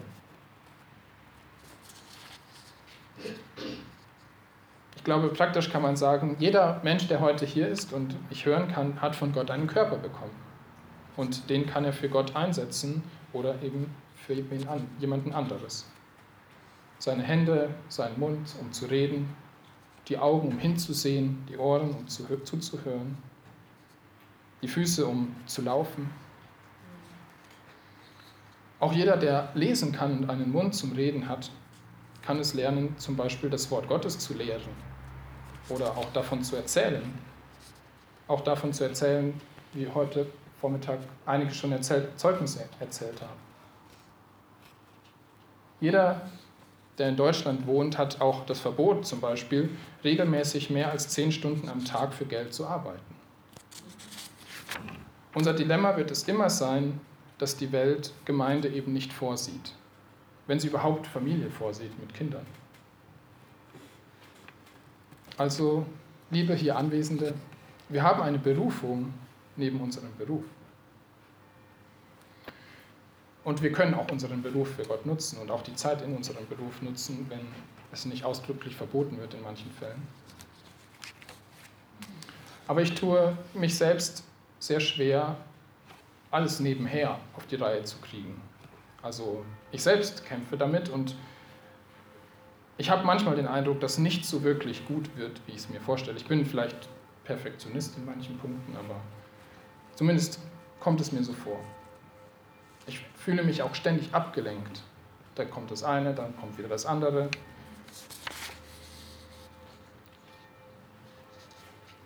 Ich 4.96 5.04
glaube, 5.04 5.28
praktisch 5.28 5.70
kann 5.70 5.80
man 5.80 5.96
sagen, 5.96 6.36
jeder 6.38 6.80
Mensch, 6.84 7.08
der 7.08 7.20
heute 7.20 7.46
hier 7.46 7.66
ist 7.66 7.94
und 7.94 8.14
ich 8.28 8.44
hören 8.44 8.68
kann, 8.68 9.00
hat 9.00 9.16
von 9.16 9.32
Gott 9.32 9.50
einen 9.50 9.66
Körper 9.66 9.96
bekommen. 9.96 10.34
Und 11.16 11.48
den 11.48 11.66
kann 11.66 11.86
er 11.86 11.94
für 11.94 12.10
Gott 12.10 12.36
einsetzen 12.36 13.02
oder 13.32 13.62
eben 13.62 13.94
für 14.14 14.34
jemanden 14.34 15.32
anderes. 15.32 15.86
Seine 17.00 17.22
Hände, 17.22 17.70
seinen 17.88 18.20
Mund, 18.20 18.54
um 18.60 18.72
zu 18.72 18.84
reden, 18.84 19.34
die 20.08 20.18
Augen, 20.18 20.48
um 20.48 20.58
hinzusehen, 20.58 21.46
die 21.48 21.56
Ohren, 21.56 21.94
um 21.94 22.06
zuzuhören, 22.06 23.16
die 24.60 24.68
Füße, 24.68 25.06
um 25.06 25.34
zu 25.46 25.62
laufen. 25.62 26.10
Auch 28.80 28.92
jeder, 28.92 29.16
der 29.16 29.48
lesen 29.54 29.92
kann 29.92 30.18
und 30.18 30.30
einen 30.30 30.52
Mund 30.52 30.74
zum 30.74 30.92
Reden 30.92 31.26
hat, 31.26 31.50
kann 32.20 32.38
es 32.38 32.52
lernen, 32.52 32.96
zum 32.98 33.16
Beispiel 33.16 33.48
das 33.48 33.70
Wort 33.70 33.88
Gottes 33.88 34.18
zu 34.18 34.34
lehren 34.34 34.72
oder 35.70 35.96
auch 35.96 36.12
davon 36.12 36.44
zu 36.44 36.56
erzählen. 36.56 37.02
Auch 38.28 38.42
davon 38.42 38.74
zu 38.74 38.84
erzählen, 38.84 39.40
wie 39.72 39.88
heute 39.88 40.26
Vormittag 40.60 40.98
einige 41.24 41.54
schon 41.54 41.72
erzählt, 41.72 42.18
Zeugnisse 42.18 42.68
erzählt 42.78 43.22
haben. 43.22 43.40
Jeder, 45.80 46.20
der 47.00 47.08
in 47.08 47.16
Deutschland 47.16 47.66
wohnt, 47.66 47.96
hat 47.96 48.20
auch 48.20 48.44
das 48.44 48.60
Verbot, 48.60 49.06
zum 49.06 49.20
Beispiel 49.20 49.70
regelmäßig 50.04 50.68
mehr 50.68 50.90
als 50.90 51.08
zehn 51.08 51.32
Stunden 51.32 51.68
am 51.70 51.84
Tag 51.84 52.12
für 52.12 52.26
Geld 52.26 52.52
zu 52.52 52.66
arbeiten. 52.66 53.00
Unser 55.34 55.54
Dilemma 55.54 55.96
wird 55.96 56.10
es 56.10 56.24
immer 56.24 56.50
sein, 56.50 57.00
dass 57.38 57.56
die 57.56 57.72
Welt 57.72 58.12
Gemeinde 58.26 58.68
eben 58.68 58.92
nicht 58.92 59.14
vorsieht, 59.14 59.72
wenn 60.46 60.60
sie 60.60 60.68
überhaupt 60.68 61.06
Familie 61.06 61.50
vorsieht 61.50 61.98
mit 61.98 62.12
Kindern. 62.12 62.46
Also, 65.38 65.86
liebe 66.30 66.54
hier 66.54 66.76
Anwesende, 66.76 67.32
wir 67.88 68.02
haben 68.02 68.20
eine 68.20 68.38
Berufung 68.38 69.14
neben 69.56 69.80
unserem 69.80 70.14
Beruf. 70.18 70.44
Und 73.44 73.62
wir 73.62 73.72
können 73.72 73.94
auch 73.94 74.10
unseren 74.10 74.42
Beruf 74.42 74.74
für 74.74 74.84
Gott 74.84 75.06
nutzen 75.06 75.38
und 75.38 75.50
auch 75.50 75.62
die 75.62 75.74
Zeit 75.74 76.02
in 76.02 76.14
unserem 76.14 76.46
Beruf 76.46 76.82
nutzen, 76.82 77.26
wenn 77.28 77.40
es 77.92 78.04
nicht 78.04 78.24
ausdrücklich 78.24 78.76
verboten 78.76 79.18
wird 79.18 79.34
in 79.34 79.42
manchen 79.42 79.70
Fällen. 79.72 80.06
Aber 82.68 82.82
ich 82.82 82.94
tue 82.94 83.36
mich 83.54 83.76
selbst 83.76 84.24
sehr 84.58 84.78
schwer, 84.78 85.36
alles 86.30 86.60
nebenher 86.60 87.18
auf 87.36 87.46
die 87.46 87.56
Reihe 87.56 87.82
zu 87.82 87.98
kriegen. 87.98 88.40
Also 89.02 89.44
ich 89.72 89.82
selbst 89.82 90.24
kämpfe 90.24 90.56
damit 90.56 90.88
und 90.88 91.16
ich 92.76 92.90
habe 92.90 93.04
manchmal 93.04 93.36
den 93.36 93.46
Eindruck, 93.46 93.80
dass 93.80 93.98
nicht 93.98 94.24
so 94.24 94.42
wirklich 94.42 94.86
gut 94.86 95.16
wird, 95.16 95.40
wie 95.46 95.52
ich 95.52 95.58
es 95.58 95.68
mir 95.68 95.80
vorstelle. 95.80 96.16
Ich 96.16 96.26
bin 96.26 96.46
vielleicht 96.46 96.88
Perfektionist 97.24 97.96
in 97.96 98.04
manchen 98.04 98.38
Punkten, 98.38 98.76
aber 98.76 99.00
zumindest 99.94 100.38
kommt 100.78 101.00
es 101.00 101.12
mir 101.12 101.22
so 101.22 101.32
vor. 101.32 101.58
Fühle 103.20 103.42
mich 103.42 103.62
auch 103.62 103.74
ständig 103.74 104.14
abgelenkt. 104.14 104.80
Da 105.34 105.44
kommt 105.44 105.70
das 105.70 105.84
eine, 105.84 106.14
dann 106.14 106.34
kommt 106.38 106.56
wieder 106.56 106.68
das 106.68 106.86
andere. 106.86 107.28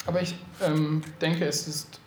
Aber 0.06 0.20
ich 0.20 0.34
ähm, 0.60 1.02
denke, 1.20 1.46
es 1.46 1.68
ist, 1.68 2.00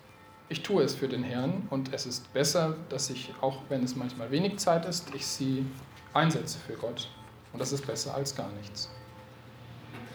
ich 0.50 0.62
tue 0.62 0.82
es 0.82 0.94
für 0.94 1.08
den 1.08 1.24
Herrn 1.24 1.66
und 1.70 1.92
es 1.94 2.04
ist 2.04 2.30
besser, 2.34 2.76
dass 2.90 3.08
ich, 3.08 3.32
auch 3.40 3.62
wenn 3.70 3.82
es 3.82 3.96
manchmal 3.96 4.30
wenig 4.30 4.58
Zeit 4.58 4.84
ist, 4.84 5.14
ich 5.14 5.26
sie 5.26 5.64
einsetze 6.12 6.58
für 6.58 6.74
Gott. 6.74 7.08
Und 7.54 7.60
das 7.60 7.72
ist 7.72 7.86
besser 7.86 8.14
als 8.14 8.36
gar 8.36 8.50
nichts. 8.52 8.90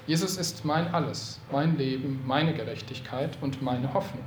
Jesus 0.05 0.37
ist 0.37 0.65
mein 0.65 0.93
Alles, 0.93 1.39
mein 1.51 1.77
Leben, 1.77 2.21
meine 2.27 2.53
Gerechtigkeit 2.53 3.37
und 3.41 3.61
meine 3.63 3.91
Hoffnung. 3.93 4.23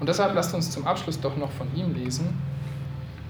Und 0.00 0.08
deshalb 0.08 0.34
lasst 0.34 0.52
uns 0.52 0.72
zum 0.72 0.84
Abschluss 0.84 1.20
doch 1.20 1.36
noch 1.36 1.52
von 1.52 1.72
ihm 1.76 1.94
lesen. 1.94 2.36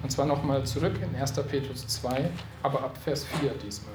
Und 0.05 0.11
zwar 0.11 0.27
nochmal 0.27 0.63
zurück 0.67 0.93
in 1.01 1.19
1. 1.19 1.33
Petrus 1.49 1.87
2, 1.87 2.31
aber 2.63 2.83
ab 2.83 2.99
Vers 3.03 3.25
4 3.25 3.53
diesmal. 3.55 3.95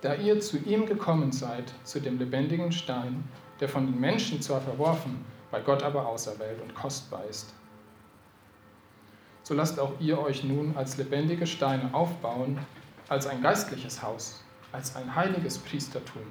da 0.00 0.14
ihr 0.14 0.40
zu 0.40 0.56
ihm 0.56 0.86
gekommen 0.86 1.30
seid, 1.30 1.74
zu 1.84 2.00
dem 2.00 2.18
lebendigen 2.18 2.72
Stein, 2.72 3.28
der 3.60 3.68
von 3.68 3.84
den 3.84 4.00
Menschen 4.00 4.40
zwar 4.40 4.62
verworfen, 4.62 5.22
bei 5.50 5.60
Gott 5.60 5.82
aber 5.82 6.06
auserwählt 6.06 6.62
und 6.62 6.74
kostbar 6.74 7.26
ist. 7.28 7.52
So 9.50 9.56
lasst 9.56 9.80
auch 9.80 9.94
ihr 9.98 10.16
euch 10.16 10.44
nun 10.44 10.76
als 10.76 10.96
lebendige 10.96 11.44
Steine 11.44 11.92
aufbauen, 11.92 12.56
als 13.08 13.26
ein 13.26 13.42
geistliches 13.42 14.00
Haus, 14.00 14.44
als 14.70 14.94
ein 14.94 15.16
heiliges 15.16 15.58
Priestertum, 15.58 16.22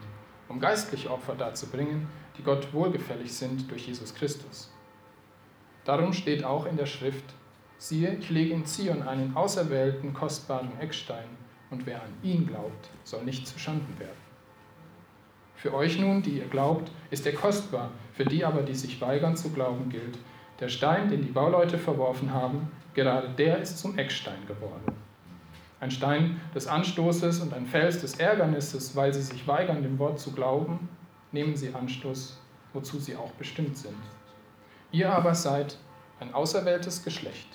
um 0.48 0.62
geistliche 0.62 1.12
Opfer 1.12 1.36
darzubringen, 1.36 2.08
die 2.38 2.44
Gott 2.44 2.74
wohlgefällig 2.74 3.34
sind 3.34 3.70
durch 3.70 3.88
Jesus 3.88 4.16
Christus. 4.16 4.72
Darum 5.84 6.14
steht 6.14 6.46
auch 6.46 6.66
in 6.66 6.78
der 6.78 6.86
Schrift, 6.86 7.26
siehe, 7.78 8.16
ich 8.16 8.30
lege 8.30 8.54
in 8.54 8.66
Zion 8.66 9.04
einen 9.04 9.36
auserwählten, 9.36 10.14
kostbaren 10.14 10.80
Eckstein, 10.80 11.28
und 11.72 11.86
wer 11.86 12.02
an 12.02 12.14
ihn 12.24 12.48
glaubt, 12.48 12.90
soll 13.04 13.26
nicht 13.26 13.46
zuschanden 13.46 14.00
werden. 14.00 14.16
Für 15.58 15.74
euch 15.74 16.00
nun, 16.00 16.22
die 16.22 16.38
ihr 16.38 16.48
glaubt, 16.48 16.90
ist 17.12 17.26
er 17.26 17.34
kostbar, 17.34 17.92
für 18.14 18.24
die 18.24 18.46
aber, 18.46 18.62
die 18.62 18.76
sich 18.76 19.02
weigern 19.02 19.36
zu 19.36 19.50
glauben, 19.50 19.90
gilt, 19.90 20.18
der 20.60 20.70
Stein, 20.70 21.10
den 21.10 21.22
die 21.22 21.32
Bauleute 21.32 21.78
verworfen 21.78 22.34
haben, 22.34 22.72
gerade 22.94 23.30
der 23.30 23.60
ist 23.60 23.80
zum 23.80 23.98
Eckstein 23.98 24.46
geworden. 24.48 24.96
Ein 25.80 25.92
Stein 25.92 26.42
des 26.54 26.68
Anstoßes 26.68 27.40
und 27.40 27.54
ein 27.54 27.66
Fels 27.66 28.02
des 28.02 28.20
Ärgernisses, 28.20 28.96
weil 28.96 29.14
sie 29.14 29.22
sich 29.22 29.48
weigern, 29.48 29.82
dem 29.82 29.98
Wort 29.98 30.20
zu 30.20 30.34
glauben, 30.34 30.90
nehmen 31.32 31.56
sie 31.56 31.74
Anstoß, 31.74 32.38
wozu 32.74 33.00
sie 33.00 33.16
auch 33.16 33.32
bestimmt 33.32 33.78
sind. 33.78 33.96
Ihr 34.92 35.12
aber 35.12 35.36
seid 35.36 35.78
ein 36.20 36.34
auserwähltes 36.34 37.04
Geschlecht, 37.04 37.48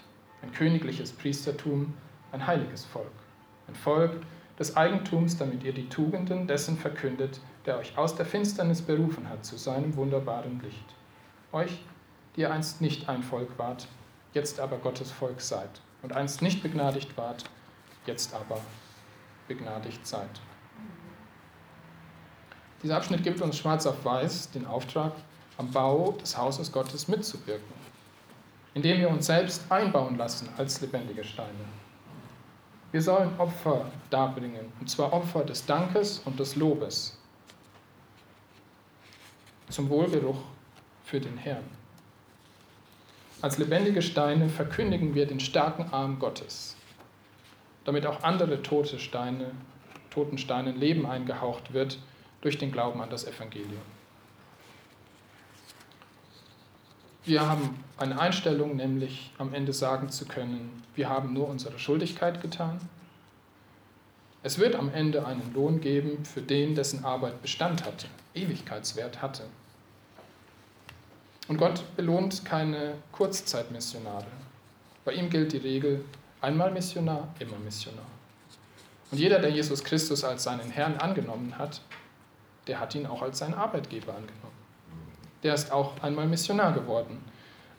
ein 0.42 0.52
königliches 0.52 1.12
Priestertum, 1.12 1.92
ein 2.32 2.46
heiliges 2.46 2.86
Volk 2.86 3.12
ein 3.68 3.74
Volk 3.74 4.12
des 4.59 4.76
Eigentums, 4.76 5.36
damit 5.36 5.64
ihr 5.64 5.72
die 5.72 5.88
Tugenden 5.88 6.46
dessen 6.46 6.76
verkündet, 6.76 7.40
der 7.66 7.78
euch 7.78 7.96
aus 7.96 8.14
der 8.14 8.26
Finsternis 8.26 8.82
berufen 8.82 9.28
hat 9.28 9.44
zu 9.44 9.57
seinem 9.57 9.96
wunderbaren 9.96 10.61
Licht. 10.61 10.94
Euch, 11.52 11.84
die 12.37 12.43
ihr 12.43 12.53
einst 12.53 12.80
nicht 12.80 13.09
ein 13.09 13.22
Volk 13.22 13.59
wart, 13.59 13.87
jetzt 14.32 14.61
aber 14.61 14.78
Gottes 14.78 15.11
Volk 15.11 15.41
seid, 15.41 15.80
und 16.03 16.12
einst 16.12 16.43
nicht 16.43 16.62
begnadigt 16.62 17.16
wart, 17.16 17.45
jetzt 18.07 18.35
aber 18.35 18.61
begnadigt 19.49 20.07
seid. 20.07 20.41
Dieser 22.82 22.97
Abschnitt 22.97 23.22
gibt 23.22 23.41
uns 23.41 23.57
schwarz 23.57 23.87
auf 23.87 24.05
weiß 24.05 24.51
den 24.51 24.66
Auftrag, 24.66 25.12
am 25.57 25.70
Bau 25.70 26.12
des 26.20 26.37
Hauses 26.37 26.72
Gottes 26.72 27.09
mitzuwirken, 27.09 27.72
indem 28.74 28.99
wir 28.99 29.09
uns 29.09 29.26
selbst 29.26 29.70
einbauen 29.70 30.18
lassen 30.18 30.49
als 30.57 30.80
lebendige 30.80 31.24
Steine. 31.24 31.64
Wir 32.91 33.01
sollen 33.01 33.30
Opfer 33.39 33.87
darbringen, 34.11 34.72
und 34.80 34.91
zwar 34.91 35.12
Opfer 35.12 35.45
des 35.45 35.64
Dankes 35.64 36.20
und 36.24 36.39
des 36.39 36.57
Lobes 36.57 37.18
zum 39.68 39.89
Wohlgeruch 39.89 40.39
für 41.05 41.20
den 41.20 41.37
Herrn. 41.37 41.64
Als 43.45 43.59
lebendige 43.59 44.01
Steine 44.01 44.49
verkündigen 44.49 45.14
wir 45.14 45.26
den 45.26 45.38
starken 45.38 45.92
Arm 45.92 46.18
Gottes, 46.18 46.76
damit 47.84 48.07
auch 48.07 48.22
andere 48.22 48.62
tote 48.62 48.99
Steine, 48.99 49.51
toten 50.09 50.38
Steinen 50.38 50.80
Leben 50.80 51.05
eingehaucht 51.05 51.74
wird 51.74 51.99
durch 52.40 52.57
den 52.57 52.72
Glauben 52.72 53.03
an 53.03 53.11
das 53.11 53.26
Evangelium. 53.26 53.82
Wir 57.26 57.47
haben 57.47 57.84
eine 57.99 58.18
Einstellung, 58.18 58.76
nämlich 58.76 59.30
am 59.36 59.53
Ende 59.53 59.74
sagen 59.74 60.09
zu 60.09 60.24
können, 60.24 60.82
wir 60.95 61.11
haben 61.11 61.34
nur 61.34 61.47
unsere 61.47 61.78
Schuldigkeit 61.78 62.40
getan. 62.40 62.80
Es 64.42 64.59
wird 64.59 64.74
am 64.74 64.88
Ende 64.88 65.26
einen 65.26 65.53
Lohn 65.53 65.82
geben 65.82 66.24
für 66.24 66.40
den, 66.40 66.74
dessen 66.74 67.05
Arbeit 67.05 67.42
Bestand 67.42 67.84
hatte, 67.84 68.07
Ewigkeitswert 68.32 69.20
hatte. 69.20 69.42
Und 71.49 71.59
Gott 71.59 71.84
belohnt 71.97 72.45
keine 72.45 72.95
Kurzzeitmissionare. 73.12 74.26
Bei 75.05 75.12
ihm 75.12 75.28
gilt 75.28 75.53
die 75.53 75.59
Regel, 75.59 76.05
Einmal 76.45 76.70
Missionar, 76.70 77.28
immer 77.38 77.59
Missionar. 77.59 78.05
Und 79.11 79.16
jeder, 79.16 79.38
der 79.38 79.49
Jesus 79.49 79.82
Christus 79.82 80.24
als 80.24 80.42
seinen 80.42 80.70
Herrn 80.70 80.99
angenommen 80.99 81.57
hat, 81.57 81.80
der 82.66 82.80
hat 82.80 82.95
ihn 82.95 83.07
auch 83.07 83.22
als 83.22 83.38
seinen 83.38 83.55
Arbeitgeber 83.55 84.12
angenommen. 84.12 84.53
Der 85.42 85.55
ist 85.55 85.72
auch 85.72 86.03
einmal 86.03 86.26
Missionar 86.26 86.74
geworden. 86.74 87.24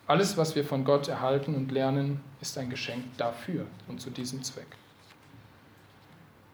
Alles, 0.08 0.36
was 0.36 0.56
wir 0.56 0.64
von 0.64 0.84
Gott 0.84 1.06
erhalten 1.06 1.54
und 1.54 1.70
lernen, 1.70 2.20
ist 2.40 2.58
ein 2.58 2.68
Geschenk 2.68 3.04
dafür 3.18 3.66
und 3.86 4.00
zu 4.00 4.10
diesem 4.10 4.42
Zweck. 4.42 4.76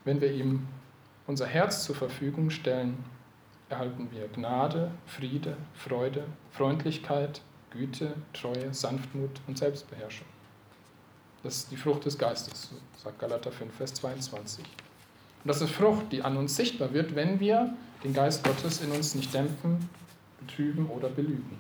Wenn 0.04 0.20
wir 0.20 0.32
ihm 0.32 0.68
unser 1.26 1.46
Herz 1.46 1.82
zur 1.84 1.94
Verfügung 1.94 2.50
stellen, 2.50 3.02
erhalten 3.72 4.08
wir 4.12 4.28
Gnade, 4.28 4.90
Friede, 5.06 5.56
Freude, 5.74 6.24
Freundlichkeit, 6.52 7.40
Güte, 7.70 8.14
Treue, 8.32 8.72
Sanftmut 8.72 9.40
und 9.46 9.56
Selbstbeherrschung. 9.56 10.26
Das 11.42 11.56
ist 11.56 11.70
die 11.70 11.76
Frucht 11.76 12.04
des 12.04 12.18
Geistes, 12.18 12.70
sagt 13.02 13.18
Galater 13.18 13.50
5, 13.50 13.74
Vers 13.74 13.94
22. 13.94 14.64
Und 14.64 15.48
das 15.48 15.60
ist 15.60 15.72
Frucht, 15.72 16.12
die 16.12 16.22
an 16.22 16.36
uns 16.36 16.54
sichtbar 16.54 16.92
wird, 16.92 17.16
wenn 17.16 17.40
wir 17.40 17.74
den 18.04 18.12
Geist 18.12 18.44
Gottes 18.44 18.82
in 18.82 18.92
uns 18.92 19.14
nicht 19.14 19.32
dämpfen, 19.34 19.88
betrüben 20.38 20.86
oder 20.86 21.08
belügen. 21.08 21.58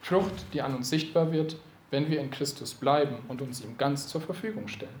Frucht, 0.00 0.44
die 0.52 0.60
an 0.60 0.74
uns 0.74 0.90
sichtbar 0.90 1.30
wird, 1.32 1.56
wenn 1.90 2.10
wir 2.10 2.20
in 2.20 2.30
Christus 2.30 2.74
bleiben 2.74 3.16
und 3.28 3.40
uns 3.40 3.62
ihm 3.62 3.78
ganz 3.78 4.08
zur 4.08 4.20
Verfügung 4.20 4.66
stellen. 4.66 5.00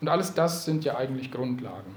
Und 0.00 0.08
alles 0.08 0.32
das 0.32 0.64
sind 0.64 0.84
ja 0.84 0.96
eigentlich 0.96 1.30
Grundlagen. 1.30 1.94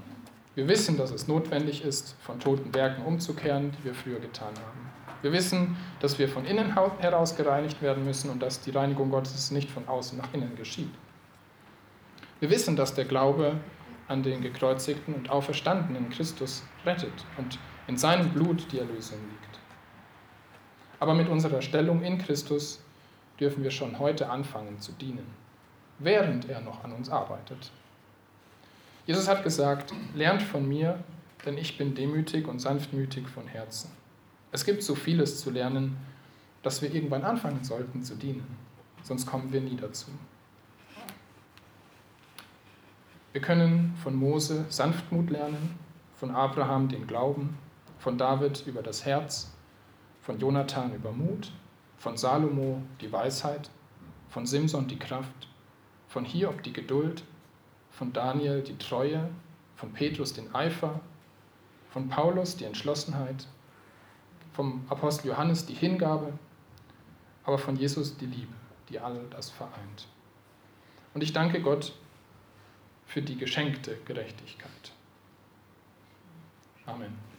Wir 0.54 0.68
wissen, 0.68 0.98
dass 0.98 1.10
es 1.10 1.28
notwendig 1.28 1.82
ist, 1.82 2.14
von 2.20 2.38
toten 2.38 2.74
Werken 2.74 3.04
umzukehren, 3.04 3.72
die 3.72 3.84
wir 3.84 3.94
früher 3.94 4.20
getan 4.20 4.54
haben. 4.54 4.90
Wir 5.22 5.32
wissen, 5.32 5.76
dass 6.00 6.18
wir 6.18 6.28
von 6.28 6.44
innen 6.44 6.74
heraus 6.74 7.36
gereinigt 7.36 7.80
werden 7.80 8.04
müssen 8.04 8.28
und 8.28 8.42
dass 8.42 8.60
die 8.60 8.70
Reinigung 8.70 9.10
Gottes 9.10 9.50
nicht 9.50 9.70
von 9.70 9.88
außen 9.88 10.18
nach 10.18 10.34
innen 10.34 10.54
geschieht. 10.56 10.92
Wir 12.40 12.50
wissen, 12.50 12.76
dass 12.76 12.94
der 12.94 13.06
Glaube 13.06 13.56
an 14.08 14.22
den 14.22 14.42
gekreuzigten 14.42 15.14
und 15.14 15.30
auferstandenen 15.30 16.10
Christus 16.10 16.64
rettet 16.84 17.24
und 17.38 17.58
in 17.86 17.96
seinem 17.96 18.30
Blut 18.30 18.66
die 18.72 18.80
Erlösung 18.80 19.18
liegt. 19.20 19.60
Aber 21.00 21.14
mit 21.14 21.28
unserer 21.28 21.62
Stellung 21.62 22.02
in 22.02 22.18
Christus 22.18 22.80
dürfen 23.40 23.62
wir 23.62 23.70
schon 23.70 23.98
heute 23.98 24.28
anfangen 24.28 24.80
zu 24.80 24.92
dienen, 24.92 25.26
während 25.98 26.48
er 26.48 26.60
noch 26.60 26.84
an 26.84 26.92
uns 26.92 27.08
arbeitet. 27.08 27.70
Jesus 29.04 29.26
hat 29.28 29.42
gesagt, 29.42 29.92
lernt 30.14 30.42
von 30.42 30.68
mir, 30.68 31.02
denn 31.44 31.58
ich 31.58 31.76
bin 31.76 31.94
demütig 31.94 32.46
und 32.46 32.60
sanftmütig 32.60 33.26
von 33.26 33.48
Herzen. 33.48 33.90
Es 34.52 34.64
gibt 34.64 34.82
so 34.82 34.94
vieles 34.94 35.40
zu 35.40 35.50
lernen, 35.50 35.96
dass 36.62 36.82
wir 36.82 36.94
irgendwann 36.94 37.24
anfangen 37.24 37.64
sollten 37.64 38.02
zu 38.02 38.14
dienen, 38.14 38.46
sonst 39.02 39.26
kommen 39.26 39.52
wir 39.52 39.60
nie 39.60 39.76
dazu. 39.76 40.10
Wir 43.32 43.40
können 43.40 43.94
von 44.02 44.14
Mose 44.14 44.66
Sanftmut 44.68 45.30
lernen, 45.30 45.76
von 46.14 46.30
Abraham 46.30 46.88
den 46.88 47.06
Glauben, 47.06 47.56
von 47.98 48.18
David 48.18 48.64
über 48.66 48.82
das 48.82 49.04
Herz, 49.04 49.50
von 50.20 50.38
Jonathan 50.38 50.94
über 50.94 51.10
Mut, 51.12 51.50
von 51.96 52.16
Salomo 52.16 52.82
die 53.00 53.10
Weisheit, 53.10 53.70
von 54.28 54.46
Simson 54.46 54.86
die 54.86 54.98
Kraft, 54.98 55.48
von 56.08 56.24
Hiob 56.24 56.62
die 56.62 56.72
Geduld, 56.72 57.24
von 58.02 58.12
Daniel 58.12 58.62
die 58.62 58.76
Treue, 58.78 59.30
von 59.76 59.92
Petrus 59.92 60.32
den 60.32 60.52
Eifer, 60.52 60.98
von 61.90 62.08
Paulus 62.08 62.56
die 62.56 62.64
Entschlossenheit, 62.64 63.46
vom 64.52 64.84
Apostel 64.88 65.28
Johannes 65.28 65.66
die 65.66 65.74
Hingabe, 65.74 66.32
aber 67.44 67.58
von 67.58 67.76
Jesus 67.76 68.16
die 68.16 68.26
Liebe, 68.26 68.52
die 68.88 68.98
all 68.98 69.20
das 69.30 69.50
vereint. 69.50 70.08
Und 71.14 71.22
ich 71.22 71.32
danke 71.32 71.62
Gott 71.62 71.92
für 73.06 73.22
die 73.22 73.36
geschenkte 73.36 73.96
Gerechtigkeit. 74.04 74.90
Amen. 76.86 77.31